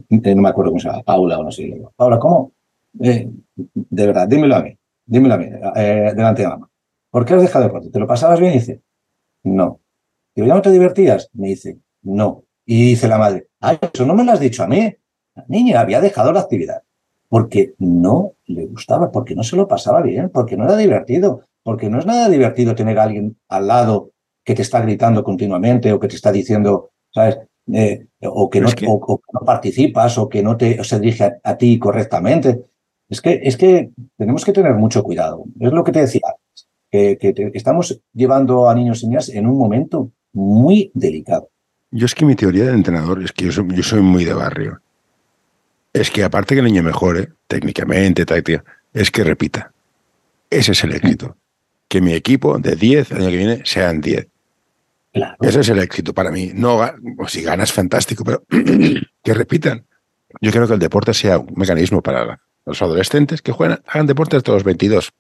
[0.10, 2.52] eh, no me acuerdo cómo se llama, Paula o no sé, le digo, Paula, ¿cómo?
[3.00, 6.70] Eh, de verdad, dímelo a mí, dímelo a mí, delante de mamá.
[7.10, 7.90] ¿Por qué has dejado el deporte?
[7.90, 8.54] ¿Te lo pasabas bien?
[8.54, 8.82] Dice,
[9.44, 9.80] no.
[10.36, 11.30] Digo, ¿ya no te divertías?
[11.34, 12.44] Me dice, no.
[12.66, 14.96] Y dice la madre, ay, eso no me lo has dicho a mí.
[15.36, 16.84] La niña había dejado la actividad
[17.32, 21.90] porque no le gustaba, porque no se lo pasaba bien, porque no era divertido, porque
[21.90, 24.12] no es nada divertido tener a alguien al lado
[24.44, 27.40] que te está gritando continuamente o que te está diciendo, ¿sabes?
[27.72, 32.66] Eh, o, que no, no, participas o que no te se dirige a, ti correctamente.
[33.08, 35.46] Es que, es que tenemos que tener mucho cuidado.
[35.58, 36.36] Es lo que te decía
[36.92, 41.48] que, que estamos llevando a niños y niñas en un momento muy delicado.
[41.92, 44.82] Yo es que mi teoría de entrenador es que yo soy muy de barrio
[45.94, 48.64] es que aparte que el niño mejore, técnicamente, táctica,
[48.94, 49.72] es que repita.
[50.50, 51.38] Ese es el éxito.
[51.88, 54.28] Que mi equipo de 10 el año que viene sean 10.
[55.42, 56.52] Ese es el éxito para mí.
[56.54, 56.80] No,
[57.28, 58.44] si ganas, fantástico, pero
[59.24, 59.86] que repitan.
[60.40, 64.38] Yo quiero que el deporte sea un mecanismo para los adolescentes que juegan, hagan deporte
[64.38, 65.12] hasta los 22.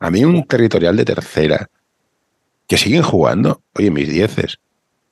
[0.00, 1.70] A mí un territorial de tercera
[2.66, 4.58] que siguen jugando, oye, mis dieces.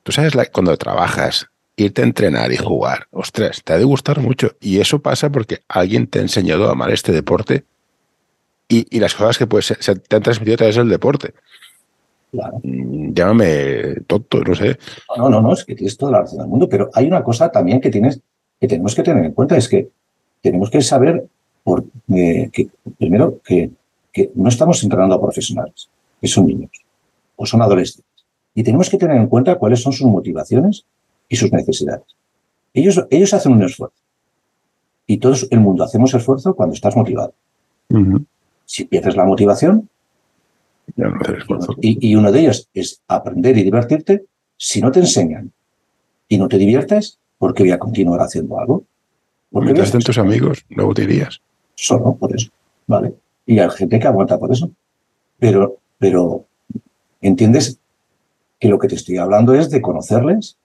[0.03, 1.49] Tú sabes, cuando trabajas
[1.85, 4.53] irte a entrenar y jugar, ostras, te ha de gustar mucho.
[4.61, 7.64] Y eso pasa porque alguien te ha enseñado a amar este deporte
[8.68, 11.35] y, las cosas que pues, se, te han transmitido a través del deporte.
[12.33, 14.78] Mm, llámame tonto, no sé.
[15.16, 17.51] No, no, no, es que tienes toda la razón del mundo, pero hay una cosa
[17.51, 18.20] también que tienes
[18.61, 19.89] que tenemos que tener en cuenta, es que
[20.43, 21.26] tenemos que saber
[21.64, 22.68] por, eh, que,
[22.99, 23.70] primero que,
[24.12, 25.89] que no estamos entrenando a profesionales,
[26.20, 26.70] que son niños
[27.37, 28.05] o son adolescentes.
[28.55, 30.85] Y tenemos que tener en cuenta cuáles son sus motivaciones
[31.31, 32.03] y sus necesidades.
[32.74, 33.97] Ellos, ellos hacen un esfuerzo.
[35.07, 37.33] Y todo el mundo hacemos esfuerzo cuando estás motivado.
[38.66, 39.89] Si pierdes la motivación,
[41.81, 44.24] y, y, uno de ellos es aprender y divertirte,
[44.57, 45.53] si no te enseñan
[46.28, 48.85] y no te diviertes, ¿por qué voy a continuar haciendo algo?
[49.51, 51.41] Porque estás con tus amigos, luego te irías.
[51.74, 52.51] Solo por eso,
[52.87, 53.14] ¿vale?
[53.47, 54.70] Y hay gente que aguanta por eso.
[55.39, 56.45] Pero, pero,
[57.20, 57.78] ¿entiendes
[58.59, 60.57] que lo que te estoy hablando es de conocerles,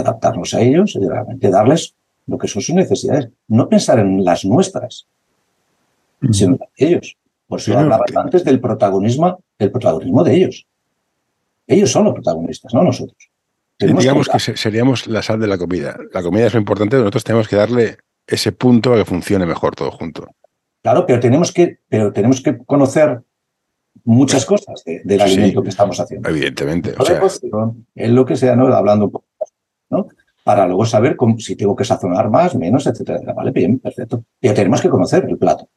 [0.00, 1.94] adaptarnos a ellos y realmente darles
[2.26, 3.28] lo que son sus necesidades?
[3.48, 5.06] No pensar en las nuestras,
[6.30, 7.16] sino en las de ellos.
[7.46, 10.66] Por eso hablaba antes del protagonismo, del protagonismo de ellos.
[11.66, 13.30] Ellos son los protagonistas, no nosotros.
[13.78, 15.96] digamos que, seríamos la sal de la comida.
[16.12, 19.74] La comida es lo importante, nosotros tenemos que darle ese punto a que funcione mejor
[19.74, 20.26] todo junto.
[20.82, 23.20] Claro, pero tenemos que, pero tenemos que conocer
[24.04, 26.28] muchas cosas del alimento que estamos haciendo.
[26.28, 26.94] Evidentemente.
[27.94, 28.66] es lo que sea, ¿no?
[28.68, 29.26] Hablando un poco,
[30.44, 33.32] Para luego saber si tengo que sazonar más, menos, etcétera.
[33.34, 34.24] Vale, bien, perfecto.
[34.40, 35.68] Pero tenemos que conocer el plato.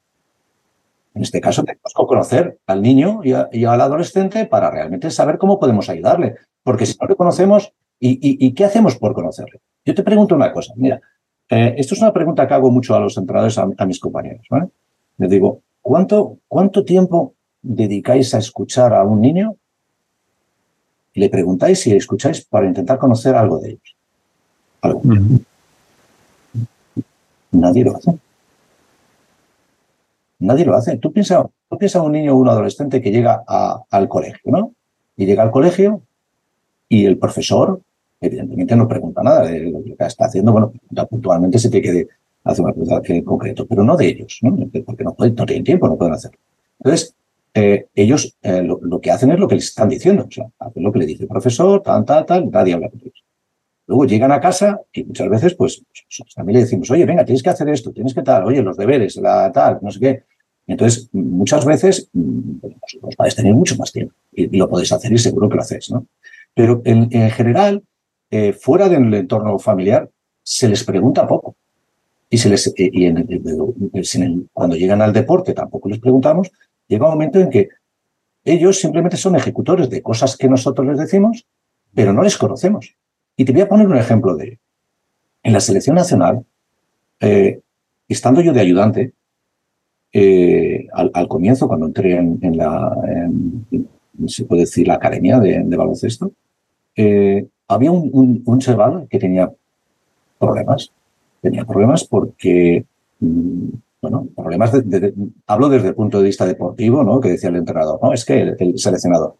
[1.13, 3.33] En este caso, tenemos que conocer al niño y,
[3.65, 6.35] al adolescente para realmente saber cómo podemos ayudarle.
[6.63, 9.59] Porque si no le conocemos, ¿y, qué hacemos por conocerle?
[9.85, 10.73] Yo te pregunto una cosa.
[10.77, 11.01] Mira,
[11.49, 14.45] eh, esto es una pregunta que hago mucho a los entrenadores, a, mis compañeros.
[14.49, 14.69] ¿vale?
[15.17, 19.57] Les digo, ¿cuánto, ¿cuánto tiempo dedicáis a escuchar a un niño?
[21.13, 23.97] Le preguntáis si escucháis para intentar conocer algo de ellos.
[24.81, 25.01] Algo.
[27.51, 28.17] Nadie lo hace.
[30.39, 30.97] Nadie lo hace.
[30.97, 34.73] Tú piensas tú piensa un niño o un adolescente que llega al colegio, ¿no?
[35.15, 36.01] Y llega al colegio
[36.89, 37.79] y el profesor,
[38.19, 40.51] evidentemente, no pregunta nada de lo que está haciendo.
[40.51, 40.73] Bueno,
[41.09, 42.07] puntualmente se tiene que
[42.43, 44.57] hacer una pregunta en concreto, pero no de ellos, ¿no?
[44.85, 46.37] Porque no, pueden, no tienen tiempo, no pueden hacerlo.
[46.79, 47.15] Entonces,
[47.53, 50.25] eh, ellos eh, lo, que hacen es lo que les están diciendo.
[50.27, 52.99] O sea, hacen lo que le dice el profesor, tal, tal, tal, nadie habla con
[52.99, 53.23] ellos.
[53.87, 55.83] Luego llegan a casa y muchas veces, pues,
[56.17, 58.77] pues, también le decimos, oye, venga, tienes que hacer esto, tienes que tal, oye, los
[58.77, 60.23] deberes, la tal, no sé qué.
[60.67, 62.65] Entonces, muchas veces mm,
[63.01, 65.91] los padres tener mucho más tiempo y, lo podéis hacer y seguro que lo hacéis,
[65.91, 66.05] ¿no?
[66.53, 67.83] Pero en, general,
[68.29, 70.09] eh, fuera del entorno familiar,
[70.43, 71.55] se les pregunta poco.
[72.29, 76.51] Y, se les, eh, y en, cuando llegan al deporte tampoco les preguntamos,
[76.87, 77.69] llega un momento en que
[78.43, 81.45] ellos simplemente son ejecutores de cosas que nosotros les decimos,
[81.93, 82.95] pero no les conocemos.
[83.41, 84.57] Y te voy a poner un ejemplo de ello.
[85.41, 86.45] En la selección nacional,
[87.19, 87.59] eh,
[88.07, 89.13] estando yo de ayudante,
[90.13, 92.95] eh, al, comienzo, cuando entré en, la,
[94.27, 96.33] se puede decir, la academia de, baloncesto,
[96.95, 99.51] eh, había un, chaval que tenía
[100.37, 100.91] problemas.
[101.41, 102.85] Tenía problemas porque,
[103.21, 103.69] mm,
[104.03, 105.15] bueno, problemas, de,
[105.47, 107.19] hablo desde el punto de vista deportivo, ¿no?
[107.19, 108.13] Que decía el entrenador, ¿no?
[108.13, 109.33] Es que el, seleccionador,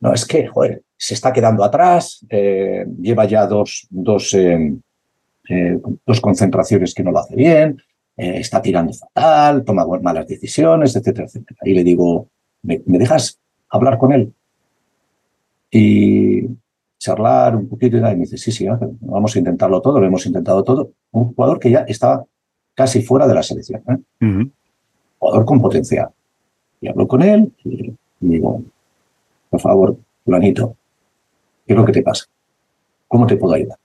[0.00, 4.36] no, es que, joder, se está quedando atrás, eh, lleva ya dos, dos,
[6.06, 7.78] dos concentraciones que no lo hace bien,
[8.18, 11.60] eh, está tirando fatal, toma malas decisiones, etcétera, etcétera.
[11.62, 12.26] Y le digo,
[12.62, 13.38] ¿me, dejas
[13.68, 14.34] hablar con él?
[15.70, 16.48] Y
[16.98, 18.66] charlar un poquito y me dice, sí, sí,
[19.00, 20.90] vamos a intentarlo todo, lo hemos intentado todo.
[21.12, 22.24] Un jugador que ya estaba
[22.74, 23.82] casi fuera de la selección.
[23.88, 24.50] ¿eh?
[25.20, 26.08] Jugador con potencial.
[26.80, 28.62] Y hablo con él y, digo,
[29.50, 30.76] por favor, planito,
[31.66, 32.24] ¿qué es lo que te pasa?
[33.06, 33.78] ¿Cómo te puedo ayudar?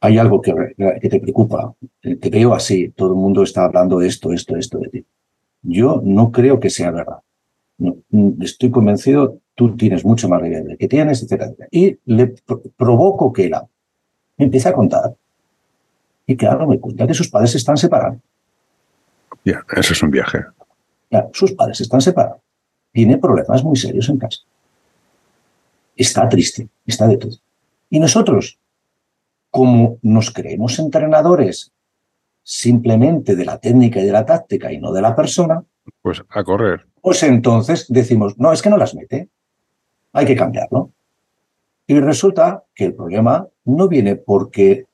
[0.00, 0.52] hay algo que,
[1.00, 4.88] te preocupa, te veo así, todo el mundo está hablando de esto, esto, esto de
[4.88, 5.06] ti.
[5.62, 7.18] Yo no creo que sea verdad.
[7.76, 11.54] Mm, estoy convencido, tú tienes mucho más de que tienes, etc.
[11.70, 12.34] Y le
[12.76, 13.54] provoco que él
[14.38, 15.14] me empiece a contar.
[16.26, 18.20] Y claro, me cuenta que sus padres se están separando.
[19.44, 20.38] Ya, eso es un viaje.
[21.10, 22.40] Ya, sus padres se están separando.
[22.92, 24.40] Tiene problemas muy serios en casa.
[25.96, 27.36] Está triste, está de todo.
[27.88, 28.58] Y nosotros,
[29.50, 31.72] como nos creemos entrenadores
[32.42, 35.62] simplemente de la técnica y de la táctica y no de la persona,
[36.02, 36.86] pues a correr.
[37.00, 39.28] Pues entonces decimos, no, es que no las mete,
[40.12, 40.90] hay que cambiarlo.
[41.86, 44.86] Y resulta que el problema no viene porque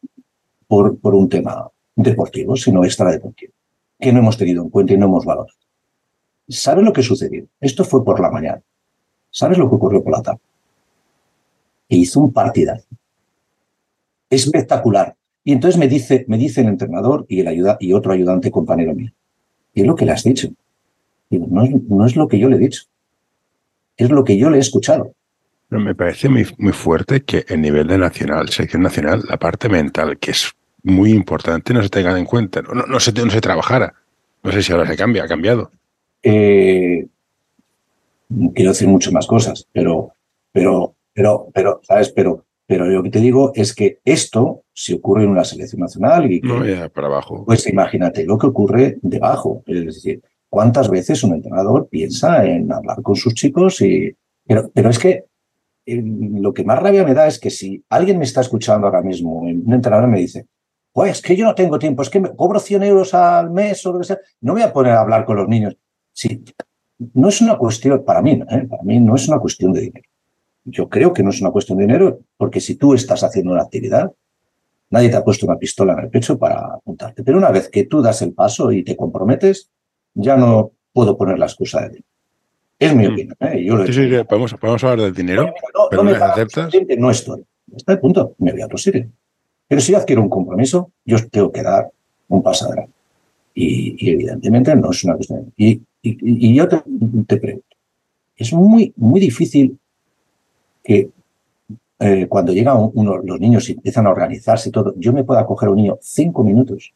[0.66, 3.52] por, por un tema deportivo, sino extradeportivo,
[3.98, 5.56] que no hemos tenido en cuenta y no hemos valorado.
[6.48, 7.46] ¿Sabes lo que sucedió?
[7.60, 8.62] Esto fue por la mañana.
[9.30, 10.40] ¿Sabes lo que ocurrió por la tarde?
[11.88, 12.86] Que hizo un partidazo
[14.30, 15.14] espectacular.
[15.44, 18.94] Y entonces me dice, me dice el entrenador y, el ayuda, y otro ayudante compañero
[18.94, 19.12] mío,
[19.74, 20.48] ¿y es lo que le has dicho?
[21.30, 22.82] no, es, no es lo que yo le he dicho,
[23.96, 25.12] es lo que yo le he escuchado.
[25.70, 30.18] me parece muy, muy fuerte que el nivel de nacional, selección nacional, la parte mental,
[30.18, 33.94] que es muy importante, no se tenga en cuenta, no, no, se, no se trabajara.
[34.42, 35.72] No sé si ahora se cambia, ha cambiado.
[36.28, 37.06] Eh,
[38.54, 40.12] quiero decir muchas más cosas, pero,
[40.52, 42.10] pero, pero, pero, ¿sabes?
[42.10, 46.30] Pero pero lo que te digo es que esto, si ocurre en una selección nacional
[46.30, 47.44] y que, para abajo.
[47.46, 49.62] pues imagínate lo que ocurre debajo.
[49.66, 54.14] Es decir, cuántas veces un entrenador piensa en hablar con sus chicos y.
[54.44, 55.24] Pero, pero es que
[55.86, 59.40] lo que más rabia me da es que si alguien me está escuchando ahora mismo,
[59.40, 60.46] un entrenador me dice,
[60.92, 63.84] pues es que yo no tengo tiempo, es que me cobro 100 euros al mes
[63.86, 65.76] o lo que sea, no me voy a poner a hablar con los niños.
[66.16, 66.42] Sí,
[67.12, 68.66] no es una cuestión, para mí, ¿eh?
[68.70, 70.08] para mí no es una cuestión de dinero.
[70.64, 73.60] Yo creo que no es una cuestión de dinero, porque si tú estás haciendo una
[73.60, 74.10] actividad,
[74.88, 77.22] nadie te ha puesto una pistola en el pecho para apuntarte.
[77.22, 79.68] Pero una vez que tú das el paso y te comprometes,
[80.14, 82.06] ya no puedo poner la excusa de dinero.
[82.78, 83.12] Es mi mm.
[83.12, 83.36] opinión.
[83.40, 83.64] ¿eh?
[83.64, 85.52] Yo sí, sí, podemos, hablar del dinero.
[85.92, 86.72] No, me aceptas?
[86.96, 87.44] No estoy.
[87.76, 88.34] Está el punto.
[88.38, 89.06] Me voy a otro sitio.
[89.68, 91.90] Pero si yo adquiero un compromiso, yo tengo que dar
[92.28, 92.96] un paso adelante.
[93.54, 95.52] Y, evidentemente no es una cuestión.
[95.56, 95.82] Y,
[96.20, 97.76] y, yo te, pregunto,
[98.36, 99.78] es muy, muy difícil
[100.84, 101.10] que
[101.98, 105.46] eh, cuando llegan uno, los niños y empiezan a organizarse y todo, yo me pueda
[105.46, 106.92] coger a un niño cinco minutos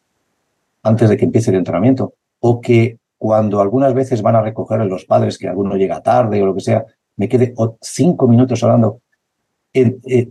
[0.82, 4.84] antes de que empiece el entrenamiento, o que cuando algunas veces van a recoger a
[4.84, 6.86] los padres, que alguno llega tarde o lo que sea,
[7.16, 9.00] me quede cinco minutos hablando.
[9.74, 10.30] Eh,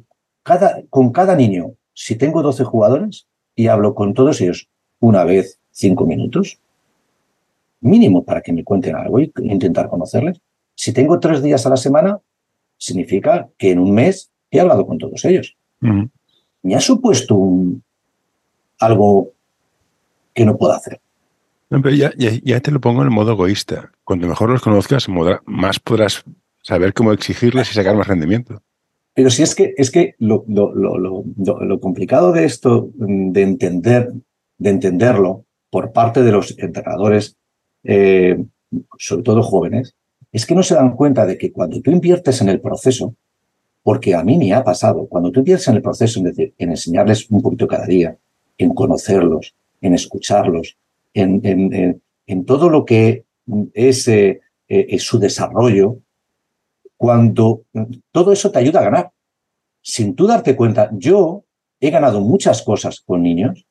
[0.89, 4.69] con cada niño, si tengo 12 jugadores y hablo con todos ellos
[4.99, 6.59] una vez cinco minutos,
[7.81, 10.41] mínimo para que me cuenten algo y intentar conocerles.
[10.75, 12.19] Si tengo tres días a la semana,
[12.77, 15.57] significa que en un mes he hablado con todos ellos.
[15.81, 17.83] Me ha supuesto un,
[18.79, 19.31] algo
[20.33, 20.99] que no puedo hacer
[22.43, 23.91] ya, te lo pongo en modo egoísta.
[24.03, 25.07] Cuanto mejor los conozcas,
[25.45, 26.23] más podrás
[26.63, 28.61] saber cómo exigirles y sacar más rendimiento.
[29.13, 34.13] Pero si es que, es que lo, lo, complicado de esto, de entender,
[34.57, 37.37] de entenderlo por parte de los entrenadores,
[37.83, 38.37] eh,
[38.97, 39.95] sobre todo jóvenes,
[40.31, 43.15] es que no se dan cuenta de que cuando tú inviertes en el proceso,
[43.81, 46.69] porque a mí me ha pasado, cuando tú inviertes en el proceso, es decir, en
[46.71, 48.17] enseñarles un poquito cada día,
[48.57, 50.77] en conocerlos, en escucharlos,
[51.13, 52.01] en,
[52.45, 53.25] todo lo que
[53.73, 55.97] es, eh, eh, es su desarrollo,
[56.97, 57.63] cuando
[58.11, 59.11] todo eso te ayuda a ganar.
[59.81, 61.45] Sin tú darte cuenta, yo
[61.79, 63.65] he ganado muchas cosas con niños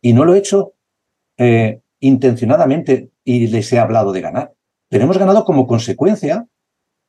[0.00, 0.72] y no lo he hecho
[2.02, 4.52] intencionadamente y les he hablado de ganar,
[4.88, 6.46] pero hemos ganado como consecuencia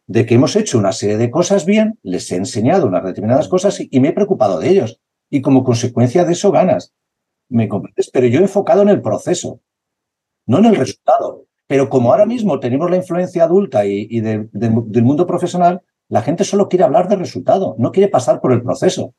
[0.08, 3.80] de que hemos hecho una serie de cosas bien, les he enseñado unas determinadas cosas
[3.80, 5.02] y, y me he preocupado de ellos.
[5.30, 6.94] Y como consecuencia de eso ganas.
[7.50, 8.10] ¿Me comprendes?
[8.12, 9.62] Pero yo he enfocado en el proceso,
[10.46, 11.46] no en el resultado.
[11.68, 16.70] Pero como ahora mismo tenemos la influencia adulta y, del mundo profesional, la gente solo
[16.70, 19.16] quiere hablar del resultado, no quiere pasar por el proceso.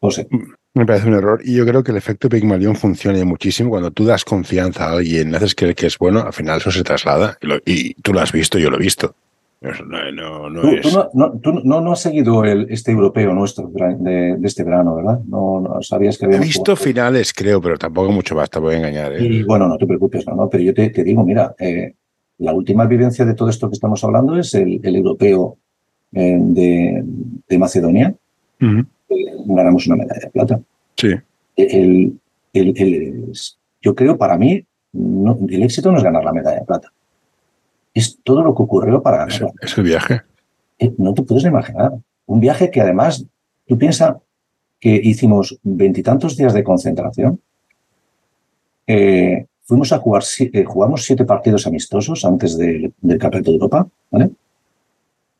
[0.00, 0.28] José.
[0.74, 3.70] Me parece un error y yo creo que el efecto Pygmalion funciona muchísimo.
[3.70, 6.82] Cuando tú das confianza a alguien, haces creer que es bueno, al final eso se
[6.82, 7.36] traslada.
[7.66, 9.14] y tú lo has visto, yo lo he visto.
[9.62, 15.20] No, no, ¿Tú, no, has seguido el, este europeo nuestro de, este verano, ¿verdad?
[15.24, 16.38] No, sabías que había.
[16.38, 19.12] He visto finales, creo, pero tampoco mucho más, te voy a engañar.
[19.12, 19.24] ¿eh?
[19.24, 21.94] Y bueno, no te preocupes, no, pero yo te, digo, mira, eh,
[22.38, 25.58] la última vivencia de todo esto que estamos hablando es el, europeo
[26.12, 28.12] eh, de, Macedonia.
[29.46, 30.60] Ganamos una medalla de plata.
[30.96, 31.10] Sí.
[31.56, 32.18] El,
[33.80, 36.92] yo creo, para mí, el éxito no es ganar la medalla de plata
[37.94, 39.52] es todo lo que ocurrió para ganar.
[39.60, 40.22] Es, el viaje.
[40.78, 41.92] Eh, no te puedes imaginar.
[42.26, 43.24] Un viaje que además,
[43.66, 44.16] tú piensas
[44.80, 47.40] que hicimos veintitantos días de concentración.
[48.86, 54.30] Eh, fuimos a jugar, eh, jugamos siete partidos amistosos antes del Campeonato de Europa, ¿vale?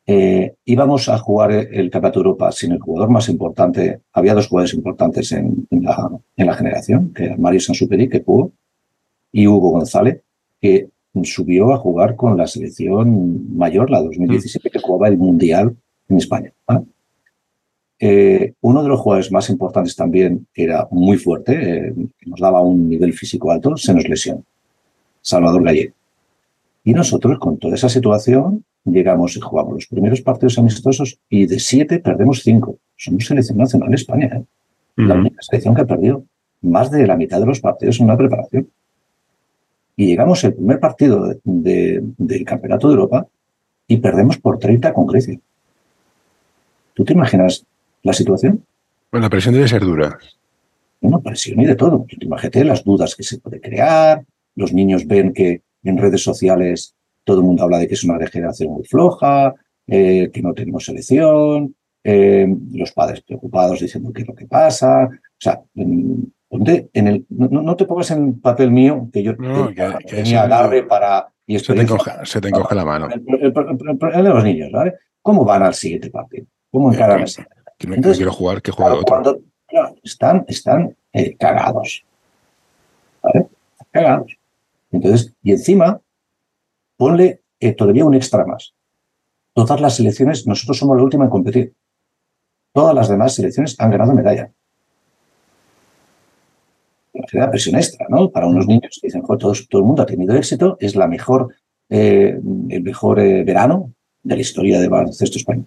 [0.07, 4.01] Íbamos a jugar el Campeonato de Europa sin el jugador más importante.
[4.13, 8.53] Había dos jugadores importantes en, la, en la, generación, que eran Mario Sansuperi, que jugó,
[9.31, 10.21] y Hugo González,
[10.61, 10.89] que
[11.23, 15.77] subió a jugar con la selección mayor, la 2017, que jugaba el Mundial
[16.09, 16.53] en España.
[17.99, 21.53] Eh, uno de los jugadores más importantes también era muy fuerte,
[21.89, 21.95] eh,
[22.27, 24.43] nos daba un nivel físico alto, se nos lesionó.
[25.21, 25.95] Salvador Gallego.
[26.85, 31.59] Y nosotros, con toda esa situación, llegamos y jugamos los primeros partidos amistosos y de
[31.61, 32.79] siete perdemos cinco.
[32.97, 34.31] Somos selección nacional de España.
[34.35, 34.45] ¿eh?
[34.97, 36.25] La única selección que ha perdido
[36.61, 38.69] más de la mitad de los partidos en una preparación
[39.97, 43.27] y llegamos al primer partido del Campeonato de Europa
[43.87, 45.39] y perdemos por 30 con Grecia.
[46.95, 47.65] ¿Tú te imaginas
[48.03, 48.65] la situación?
[49.11, 50.19] Bueno, la presión debe ser dura.
[51.01, 52.07] Una presión y de todo.
[52.09, 54.25] Tú te imaginas las dudas que se puede crear,
[54.55, 58.19] los niños ven que en redes sociales todo el mundo habla de que es una
[58.19, 59.55] degeneración muy floja,
[59.87, 61.75] eh, que no tenemos selección,
[62.05, 65.05] eh, los padres preocupados diciendo qué es lo que pasa.
[65.05, 66.33] O sea, en
[67.07, 69.71] el, no, te pongas en papel mío, que yo no,
[70.39, 71.29] agarre para...
[71.47, 73.09] Y se, te encoge, la mano.
[73.11, 74.95] El, de los niños, ¿vale?
[75.21, 76.47] ¿Cómo van al siguiente partido?
[76.71, 77.45] ¿Cómo encaran ese?
[77.81, 79.41] Entonces, quiero jugar, que otro.
[80.05, 82.05] están están eh, cagados.
[83.23, 83.49] ¿Vale?
[83.91, 84.37] Cagados.
[84.93, 86.01] Entonces, y encima,
[86.97, 87.41] ponle
[87.77, 88.75] todavía un extra más.
[89.55, 91.75] Todas las selecciones, nosotros somos la última en competir.
[92.73, 94.51] Todas las demás selecciones han ganado medalla.
[97.35, 98.31] Una presión extra, ¿no?
[98.31, 101.55] Para unos niños que dicen, todo, todo el mundo ha tenido éxito, es la mejor,
[101.91, 102.39] eh,
[102.71, 105.67] el mejor eh, verano de la historia del baloncesto español.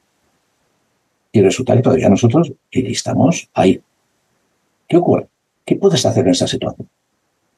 [1.31, 3.81] Y resulta que todavía nosotros estamos ahí.
[4.87, 5.27] ¿Qué ocurre?
[5.63, 6.87] ¿Qué puedes hacer en esa situación?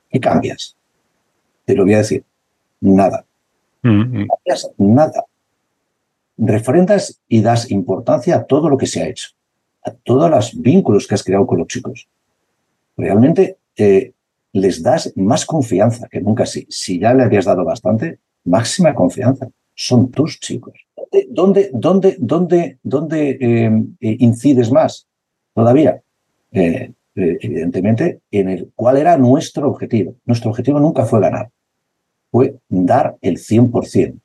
[0.09, 0.75] ¿Qué cambias?
[1.67, 2.23] Te lo voy a decir.
[2.79, 3.25] Nada.
[3.83, 4.27] Mm, mm.
[4.27, 5.25] cambias nada.
[6.37, 9.29] Refrendas y das importancia a todo lo que se ha hecho,
[9.83, 12.07] a todos los vínculos que has creado con los chicos.
[12.95, 14.13] Realmente eh,
[14.53, 16.45] les das más confianza que nunca.
[16.45, 19.49] Si, si ya le habías dado bastante, máxima confianza.
[19.75, 20.73] Son tus chicos.
[21.29, 25.05] ¿Dónde, dónde, dónde, dónde eh, eh, incides más
[25.53, 26.01] todavía?
[27.19, 30.15] evidentemente, en el cuál era nuestro objetivo.
[30.25, 31.49] Nuestro objetivo nunca fue ganar,
[32.31, 34.19] fue dar el 100%,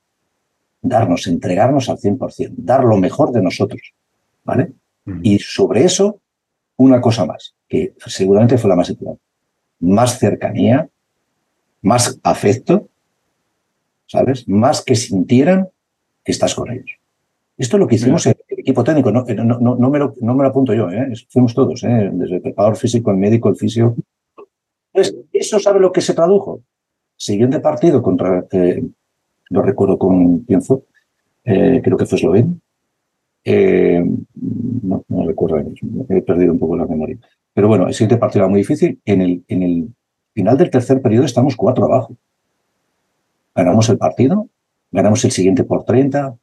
[0.81, 3.81] darnos, entregarnos al 100%, dar lo mejor de nosotros.
[4.43, 4.73] ¿Vale?
[5.21, 6.19] Y sobre eso,
[6.77, 9.21] una cosa más, que seguramente fue la más importante.
[9.79, 10.89] Más cercanía,
[11.81, 12.87] más afecto,
[14.07, 14.47] ¿sabes?
[14.47, 15.69] Más que sintieran
[16.23, 16.99] que estás con ellos.
[17.57, 20.43] Esto es lo que hicimos en el equipo técnico, no, no, me, lo, no me
[20.43, 21.13] lo apunto yo, ¿eh?
[21.29, 22.09] fuimos todos, ¿eh?
[22.13, 23.95] desde el preparador físico, el médico, el fisio.
[24.91, 26.61] Entonces, ¿eso sabe lo que se tradujo?
[27.23, 28.83] Siguiente partido contra, eh,
[29.49, 30.79] no recuerdo con quién fue,
[31.45, 32.53] eh, creo que fue Eslovenia.
[33.45, 34.03] Eh,
[34.81, 35.63] no, no recuerdo,
[36.09, 37.17] he perdido un poco la memoria.
[37.53, 38.99] Pero bueno, el siguiente partido era muy difícil.
[39.05, 39.87] En el, en el
[40.33, 42.17] final del tercer periodo estamos cuatro abajo.
[43.55, 44.49] Ganamos el partido,
[44.91, 46.35] ganamos el siguiente por 30,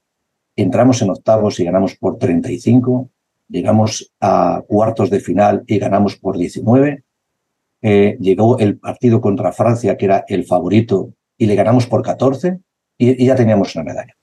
[0.56, 3.10] entramos en octavos y ganamos por 35,
[3.50, 7.04] llegamos a cuartos de final y ganamos por 19,
[7.82, 12.58] eh, llegó el partido contra Francia, que era el favorito, y le ganamos por 14,
[12.98, 14.14] y, ya teníamos una medalla.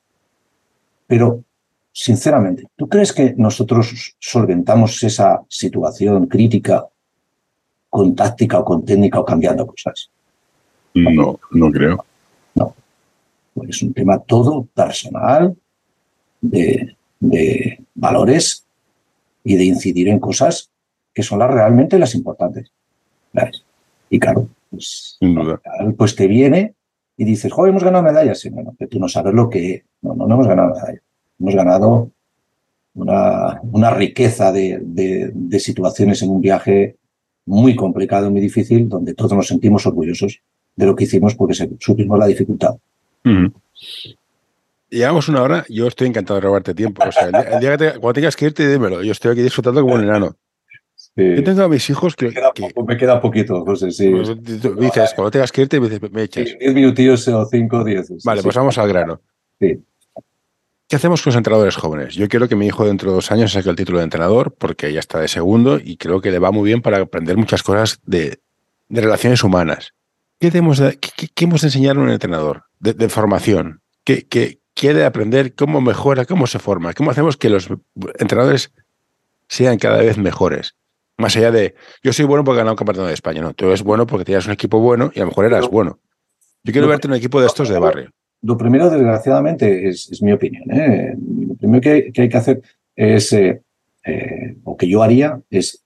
[1.07, 1.43] Pero,
[1.91, 6.85] sinceramente, ¿tú crees que nosotros solventamos esa situación crítica
[7.89, 10.09] con táctica o con técnica o cambiando cosas?
[10.93, 12.05] No, no creo.
[12.55, 12.75] No.
[13.53, 15.55] Pues es un tema todo personal,
[16.41, 18.65] de, valores
[19.43, 20.69] y de incidir en cosas
[21.13, 22.71] que son las realmente las importantes.
[24.09, 25.17] Y claro, pues,
[25.97, 26.73] pues te viene
[27.17, 28.39] y dices, joder, hemos ganado medallas.
[28.39, 29.83] Sí, bueno, que tú no sabes lo que...
[30.01, 31.01] No, no, hemos ganado medallas.
[31.39, 32.11] Hemos ganado
[32.95, 36.95] una, una riqueza de, de, situaciones en un viaje
[37.45, 40.41] muy complicado, muy difícil, donde todos nos sentimos orgullosos
[40.75, 42.75] de lo que hicimos porque supimos la dificultad.
[44.89, 47.03] Llevamos una hora, yo estoy encantado de robarte tiempo.
[47.05, 49.03] O sea, el día, que cuando tengas que irte, dímelo.
[49.03, 50.35] Yo estoy aquí disfrutando como un enano.
[51.17, 52.31] Yo tengo a mis hijos que.
[52.87, 54.09] Me queda, poquito, José, sí.
[54.09, 54.29] Pues,
[54.77, 56.55] dices, cuando tengas que irte, me, echas.
[56.59, 58.07] Diez minutillos o cinco, diez.
[58.23, 59.19] Vale, pues vamos al grano.
[59.59, 59.83] Sí.
[60.87, 62.15] ¿Qué hacemos con los entrenadores jóvenes?
[62.15, 64.93] Yo quiero que mi hijo dentro de dos años saque el título de entrenador porque
[64.93, 67.99] ya está de segundo y creo que le va muy bien para aprender muchas cosas
[68.05, 68.39] de,
[68.89, 69.93] relaciones humanas.
[70.39, 70.97] ¿Qué, hemos de,
[71.35, 73.81] hemos de enseñar a un entrenador de, de formación?
[74.05, 77.67] ¿Qué, qué, quiere aprender cómo mejora, cómo se forma, cómo hacemos que los
[78.19, 78.71] entrenadores
[79.49, 80.75] sean cada vez mejores.
[81.17, 83.65] Más allá de, yo soy bueno porque he ganado un campeonato de España, no, tú
[83.65, 85.99] eres bueno porque tenías un equipo bueno y a lo mejor eras bueno.
[86.63, 88.11] Yo quiero verte en un equipo de estos de barrio.
[88.41, 90.63] Lo primero, desgraciadamente, es, mi opinión.
[90.71, 91.15] ¿eh?
[91.17, 92.61] Lo primero que, hay que hacer
[92.95, 93.61] es, eh,
[94.05, 95.83] eh, o que yo haría, es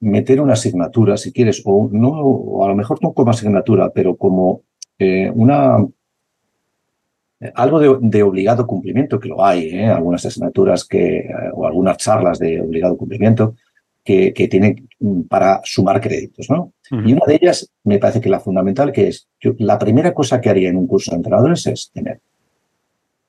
[0.00, 4.16] meter una asignatura, si quieres, o no, o a lo mejor no como asignatura, pero
[4.16, 4.62] como
[5.34, 5.78] una
[7.54, 9.86] algo de, obligado cumplimiento, que lo hay, ¿eh?
[9.86, 13.56] algunas asignaturas que, eh, o algunas charlas de obligado cumplimiento
[14.04, 14.88] que, que tienen
[15.28, 16.50] para sumar créditos.
[16.50, 16.72] ¿no?
[16.90, 19.28] Y una de ellas me parece que la fundamental, que es,
[19.58, 22.20] la primera cosa que haría en un curso de entrenadores es tener,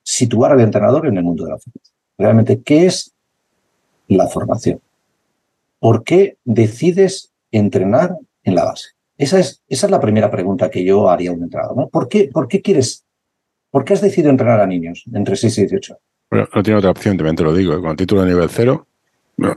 [0.03, 1.95] situar al entrenador en el mundo de la formación.
[2.17, 3.13] Realmente, ¿qué es
[4.07, 4.79] la formación?
[5.79, 8.89] ¿Por qué decides entrenar en la base?
[9.17, 11.77] Esa es, esa es la primera pregunta que yo haría a un entrenador.
[11.77, 11.87] ¿no?
[11.87, 13.05] ¿Por, qué, ¿Por qué quieres
[13.75, 15.97] ¿Por qué has decidido entrenar a niños entre 6 y 18?
[16.29, 17.73] Bueno, no tiene otra opción, también te lo digo.
[17.73, 17.81] ¿eh?
[17.81, 18.87] Con título de nivel cero.
[19.35, 19.53] No.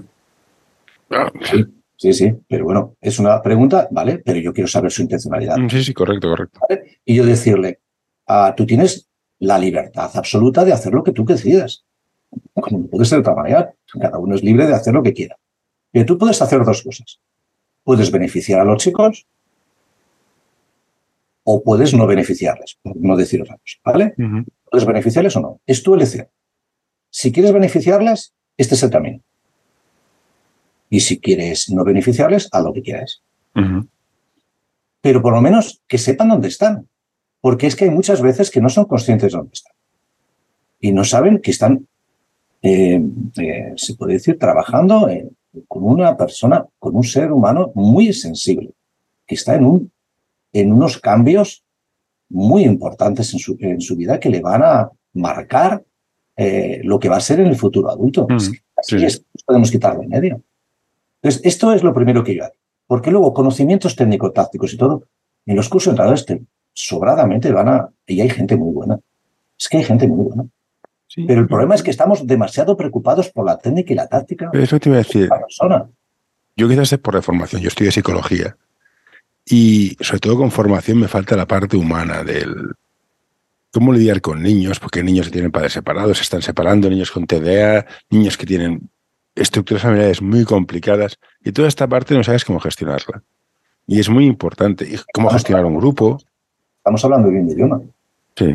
[1.96, 4.18] Sí, sí, pero bueno, es una pregunta, ¿vale?
[4.24, 5.56] Pero yo quiero saber su intencionalidad.
[5.68, 6.61] Sí, sí, correcto, correcto.
[7.04, 7.80] Y yo decirle,
[8.28, 9.09] ah, tú tienes
[9.40, 11.84] la libertad absoluta de hacer lo que tú decidas.
[12.54, 15.36] Como puede ser de otra manera, cada uno es libre de hacer lo que quiera.
[15.90, 17.18] Pero tú puedes hacer dos cosas.
[17.82, 19.26] Puedes beneficiar a los chicos
[21.42, 24.14] o puedes no beneficiarles, por no decir otra cosa, ¿vale?
[24.70, 25.61] Puedes beneficiarles o no.
[25.66, 26.28] Es tu elección.
[27.11, 29.22] Si quieres beneficiarles, este es el camino.
[30.91, 33.22] Y si quieres no beneficiarles, haz lo que quieras.
[35.01, 36.89] Pero por lo menos que sepan dónde están.
[37.41, 39.74] Porque es que hay muchas veces que no son conscientes de dónde están.
[40.80, 41.86] Y no saben que están
[42.62, 43.01] eh,
[43.41, 45.09] eh, se puede decir, trabajando
[45.68, 48.72] con una persona, con un ser humano muy sensible,
[49.26, 49.93] que está en, un,
[50.53, 51.62] en unos cambios
[52.28, 55.82] muy importantes en su, en su vida que le van a marcar
[56.84, 58.26] lo que va a ser en el futuro adulto.
[58.28, 58.36] Mm,
[58.76, 60.43] así es, podemos quitarlo en medio.
[61.22, 62.54] Entonces, esto es lo primero que yo hago.
[62.86, 65.04] Porque luego, conocimientos técnico-tácticos y todo,
[65.46, 66.26] en los cursos de entrenadores
[66.72, 67.88] sobradamente van a...
[68.06, 68.98] Y hay gente muy buena.
[69.58, 70.44] Es que hay gente muy buena.
[71.26, 74.50] Pero el problema es que estamos demasiado preocupados por la técnica y la táctica.
[74.52, 75.28] eso te iba a decir.
[75.28, 75.88] persona.
[76.56, 77.62] Yo quizás es por reformación.
[77.62, 78.56] Yo estudié psicología.
[79.44, 82.72] Y sobre todo con formación me falta la parte humana del
[83.72, 87.26] cómo lidiar con niños, porque niños que tienen padres separados se están separando, niños con
[87.26, 88.90] TDA, niños que tienen
[89.41, 93.22] estructuras familiares muy complicadas y toda esta parte no sabes cómo gestionarla.
[93.86, 94.84] Y es muy importante.
[94.84, 96.18] Y cómo gestionar un grupo.
[96.78, 97.80] Estamos hablando de un idioma.
[98.36, 98.55] Sí.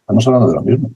[0.00, 0.90] Estamos hablando de lo mismo.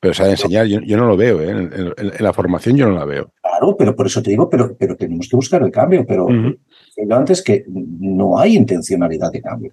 [0.00, 1.50] Pero sabe enseñar, yo, no lo veo, ¿eh?
[1.50, 3.30] en, la formación yo no la veo.
[3.40, 6.04] Claro, pero por eso te digo, pero, pero tenemos que buscar el cambio.
[6.06, 9.72] Pero lo antes que no hay intencionalidad de cambio.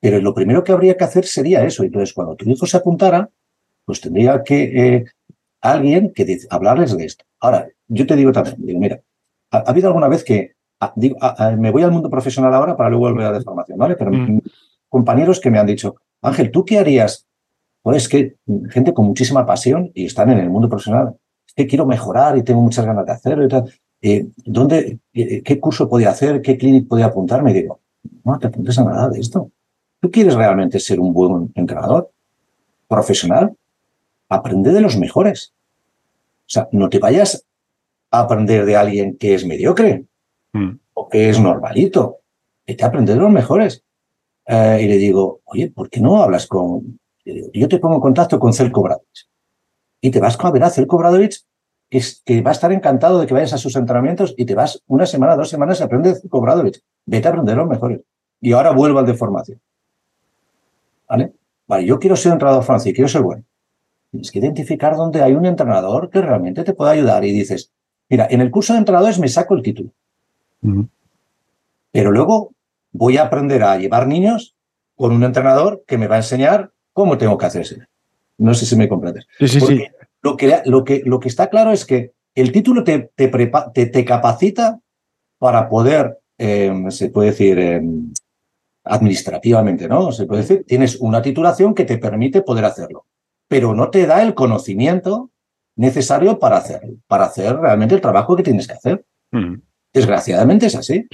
[0.00, 1.84] Pero lo primero que habría que hacer sería eso.
[1.84, 3.28] Entonces, cuando tu hijo se apuntara,
[3.84, 5.04] pues tendría que eh,
[5.60, 7.24] alguien que dice, hablarles de esto.
[7.40, 9.00] Ahora, yo te digo también, digo, mira,
[9.50, 10.54] ha, habido alguna vez que
[10.96, 11.16] digo,
[11.58, 13.96] me voy al mundo profesional ahora para luego volver a la formación, ¿vale?
[13.96, 14.40] Pero mm.
[14.88, 17.26] compañeros que me han dicho, Ángel, ¿tú qué harías?
[17.82, 18.36] Pues es que
[18.70, 21.16] gente con muchísima pasión y están en el mundo profesional.
[21.46, 23.72] Es que quiero mejorar y tengo muchas ganas de hacerlo y tal.
[24.02, 26.40] Eh, ¿dónde, eh, ¿Qué curso podía hacer?
[26.40, 27.50] ¿Qué clínic podía apuntarme?
[27.50, 27.80] Y digo,
[28.24, 29.50] no te apuntes a nada de esto.
[30.00, 32.10] ¿Tú quieres realmente ser un buen entrenador
[32.88, 33.54] profesional?
[34.30, 35.52] Aprende de los mejores.
[36.40, 37.44] O sea, no te vayas
[38.10, 40.06] a aprender de alguien que es mediocre
[40.52, 40.70] mm.
[40.94, 42.20] o que es normalito.
[42.66, 43.84] Vete a aprender de los mejores.
[44.46, 46.98] Eh, y le digo, oye, ¿por qué no hablas con...
[47.24, 49.28] Yo te pongo en contacto con Celko Bradovich.
[50.00, 51.44] Y te vas a ver a Celko Bradovich,
[51.88, 54.82] que, que va a estar encantado de que vayas a sus entrenamientos y te vas
[54.86, 56.82] una semana, dos semanas a aprender de Celko Bradovich.
[57.04, 58.00] Vete a aprender de los mejores.
[58.40, 59.60] Y ahora vuelvo al de formación.
[61.08, 61.32] ¿Vale?
[61.66, 63.44] Vale, yo quiero ser entrenador francés, quiero ser bueno.
[64.10, 67.70] Tienes que identificar dónde hay un entrenador que realmente te pueda ayudar y dices,
[68.08, 69.90] mira, en el curso de entrenadores me saco el título.
[71.92, 72.52] Pero luego
[72.92, 74.56] voy a aprender a llevar niños
[74.96, 77.86] con un entrenador que me va a enseñar cómo tengo que hacerse.
[78.36, 79.26] No sé si me comprendes.
[79.38, 79.84] Sí, sí, sí.
[80.22, 83.28] Lo que, lo, que, lo que está claro es que el título te, te,
[83.86, 84.80] te, capacita
[85.38, 88.12] para poder, em, se puede decir, em,
[88.84, 90.10] administrativamente, ¿no?
[90.12, 93.06] Se puede decir, tienes una titulación que te permite poder hacerlo
[93.50, 95.32] pero no te da el conocimiento
[95.74, 99.04] necesario para hacer, para hacer realmente el trabajo que tienes que hacer.
[99.32, 99.56] Mm.
[99.92, 101.04] Desgraciadamente es así.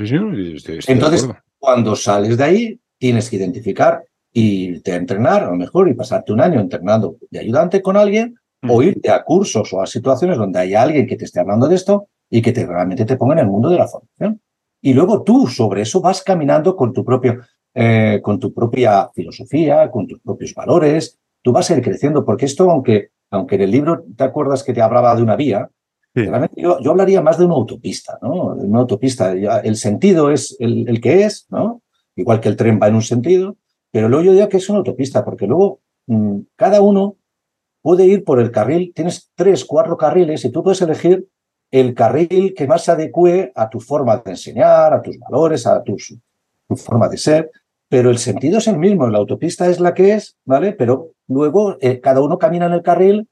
[0.87, 1.26] Entonces,
[1.59, 6.34] cuando sales de ahí, tienes que identificar y te entrenar, a lo mejor, y pasarte
[6.34, 8.34] un año entrenando de ayudante con alguien,
[8.68, 11.76] o irte a cursos o a situaciones donde hay alguien que te esté hablando de
[11.76, 14.43] esto y que te, realmente te ponga en el mundo de la formación.
[14.82, 17.41] Y luego tú sobre eso vas caminando con tu propio,
[17.72, 22.45] eh, con tu propia filosofía, con tus propios valores, tú vas a ir creciendo, porque
[22.45, 25.71] esto, aunque, aunque en el libro te acuerdas que te hablaba de una vía,
[26.13, 28.47] realmente yo, yo, hablaría más de una autopista, ¿no?
[28.47, 29.31] Una autopista.
[29.31, 31.83] el sentido es el, que es, ¿no?
[32.17, 33.59] Igual que el tren va en un sentido,
[33.93, 37.15] pero luego yo diría que es una autopista, porque luego mm, cada uno
[37.81, 41.29] puede ir por el carril, tienes tres, cuatro carriles y tú puedes elegir
[41.71, 45.81] el carril que más se adecue a tu forma de enseñar, a tus valores, a
[45.85, 45.97] tu
[46.75, 47.53] forma de ser
[47.89, 50.73] pero el sentido es el mismo, la autopista es la que es, ¿vale?
[50.73, 53.29] Pero luego eh, cada uno camina en el carril,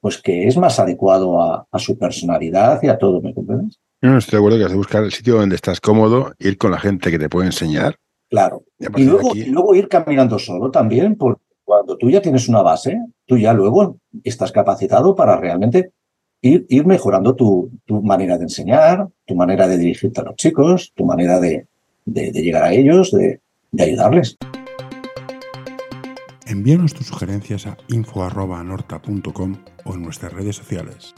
[0.00, 3.78] pues que es más adecuado a, su personalidad y a todo, ¿me comprendes?
[4.00, 6.72] No, estoy de acuerdo que has de buscar el sitio donde estás cómodo, ir con
[6.72, 7.96] la gente que te puede enseñar.
[8.28, 8.64] Claro.
[8.78, 13.38] Y, luego, luego, ir caminando solo también, porque cuando tú ya tienes una base, tú
[13.38, 15.92] ya luego estás capacitado para realmente
[16.40, 20.92] ir, ir mejorando tu, tu manera de enseñar, tu manera de dirigirte a los chicos,
[20.96, 21.68] tu manera de,
[22.06, 23.40] de llegar a ellos, de,
[23.72, 24.36] de ayudarles.
[26.52, 31.14] Envíanos tus sugerencias a info.anorta.com o en nuestras redes sociales.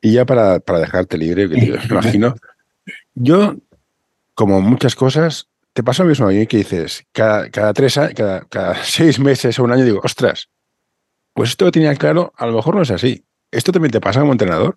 [0.00, 2.34] Y ya para, para dejarte libre, que te imagino,
[3.14, 3.54] yo,
[4.34, 8.40] como muchas cosas, te pasa lo mismo a mí que dices, cada, cada tres cada,
[8.40, 10.48] cada seis meses o un año digo, ostras,
[11.34, 13.24] pues esto lo tenía claro, a lo mejor no es así.
[13.52, 14.76] ¿Esto también te pasa como entrenador?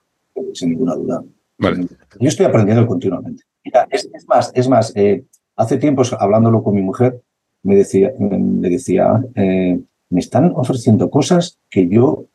[0.54, 1.24] Sin ninguna duda.
[1.58, 3.46] Yo estoy aprendiendo continuamente.
[3.90, 5.26] es, más, es más eh,
[5.56, 7.22] hace tiempos hablándolo con mi mujer,
[7.64, 9.80] me decía, me decía eh,
[10.10, 12.26] me están ofreciendo cosas que yo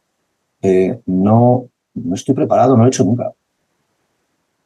[0.63, 3.33] eh, no, no estoy preparado, no he hecho nunca.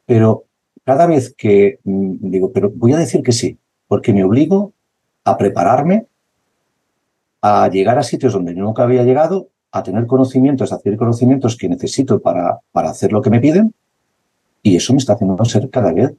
[0.05, 0.45] Pero
[0.83, 4.73] cada vez que mm, digo, pero voy a decir que sí, porque me obligo
[5.23, 6.07] a prepararme
[7.41, 11.69] a llegar a sitios donde nunca había llegado, a tener conocimientos, a adquirir conocimientos que
[11.69, 13.73] necesito para, para hacer lo que me piden,
[14.63, 16.13] y eso me está haciendo ser cada vez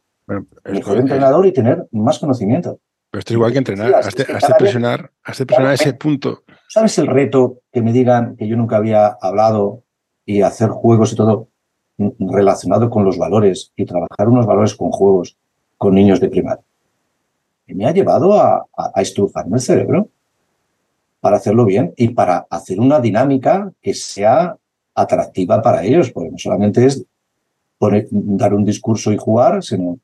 [0.65, 2.79] mejor entrenador y tener más conocimiento.
[3.11, 4.25] Pero esto es igual que entrenar, has de,
[4.59, 6.45] presionar, has de presionar ese punto.
[6.69, 9.83] ¿Sabes el reto que me digan que yo nunca había hablado
[10.25, 11.49] y hacer juegos y todo
[12.19, 15.37] relacionado con los valores y trabajar unos valores con juegos
[15.77, 16.65] con niños de primaria?
[17.75, 20.09] me ha llevado a, a, estrujarme el cerebro
[21.21, 24.57] para hacerlo bien y para hacer una dinámica que sea
[24.95, 27.05] atractiva para ellos, porque no solamente es
[27.81, 29.99] dar un discurso y jugar, sino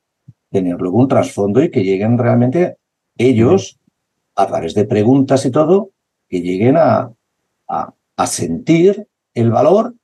[0.50, 2.76] tener luego un trasfondo y que lleguen realmente
[3.16, 3.78] ellos,
[4.34, 5.90] a través de preguntas y todo,
[6.28, 7.12] que lleguen a,
[7.68, 9.94] a, sentir el valor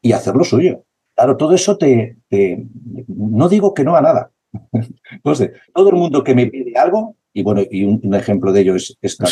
[0.00, 0.84] y hacer lo suyo.
[1.14, 2.66] Claro, todo eso te, te,
[3.08, 4.30] no digo que no a nada,
[5.10, 8.76] entonces, todo el mundo que me pide algo, y bueno, y un, ejemplo de ello
[8.76, 9.26] es, esta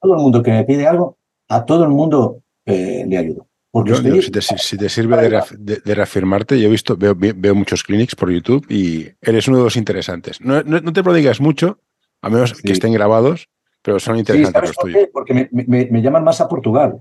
[0.00, 3.46] todo el mundo que me pide algo, a todo el mundo eh, le ayudo.
[3.74, 9.08] Si, te, sirve de, reafirmarte, yo he visto, veo, veo, muchos clinics por YouTube y
[9.20, 10.40] eres uno de los interesantes.
[10.40, 11.80] No, no, te prodigas mucho,
[12.22, 13.48] a menos que estén grabados,
[13.82, 15.08] pero son interesantes los tuyos.
[15.12, 17.00] Porque me, llaman más a Portugal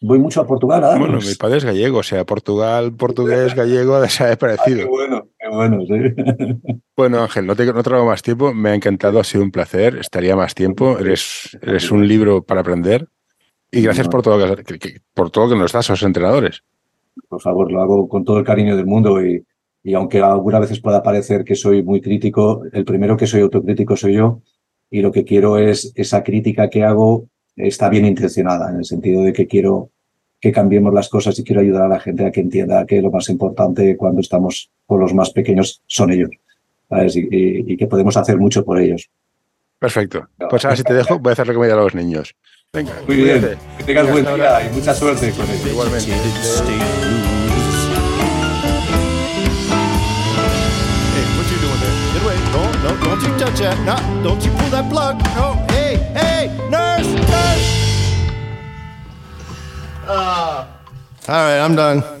[0.00, 0.80] voy mucho a Portugal.
[0.96, 4.78] Bueno, mi padre es gallego, o sea, Portugal, portugués, gallego, se ha parecido.
[4.78, 6.80] qué bueno, qué bueno, sí.
[6.96, 9.96] Bueno, Ángel, no te no traigo más tiempo, me ha encantado, ha sido un placer,
[9.96, 13.08] estaría más tiempo, eres, eres un libro para aprender
[13.70, 16.62] y gracias por todo, que, por todo que nos das a los entrenadores.
[17.28, 19.44] Por favor, lo hago con todo el cariño del mundo y,
[19.82, 23.96] y aunque algunas veces pueda parecer que soy muy crítico, el primero que soy autocrítico
[23.96, 24.40] soy yo
[24.90, 29.22] y lo que quiero es esa crítica que hago está bien intencionada, en el sentido
[29.22, 29.90] de que quiero
[30.40, 33.10] que cambiemos las cosas y quiero ayudar a la gente a que entienda que lo
[33.10, 36.30] más importante cuando estamos con los más pequeños son ellos.
[36.90, 39.10] Y, que podemos hacer mucho por ellos.
[39.78, 40.28] Perfecto.
[40.48, 42.34] Pues ahora si te dejo, voy a hacer comida a los niños.
[42.74, 43.56] Venga, muy bien.
[43.78, 45.66] Que tengas buen día y mucha suerte con ellos.
[45.66, 46.12] Igualmente.
[53.00, 53.78] don't you touch that.
[53.86, 55.18] No, don't you pull that plug.
[55.34, 57.68] No, hey, hey, nurse, nurse.
[60.06, 60.66] Uh,
[61.26, 62.17] all right, I'm done.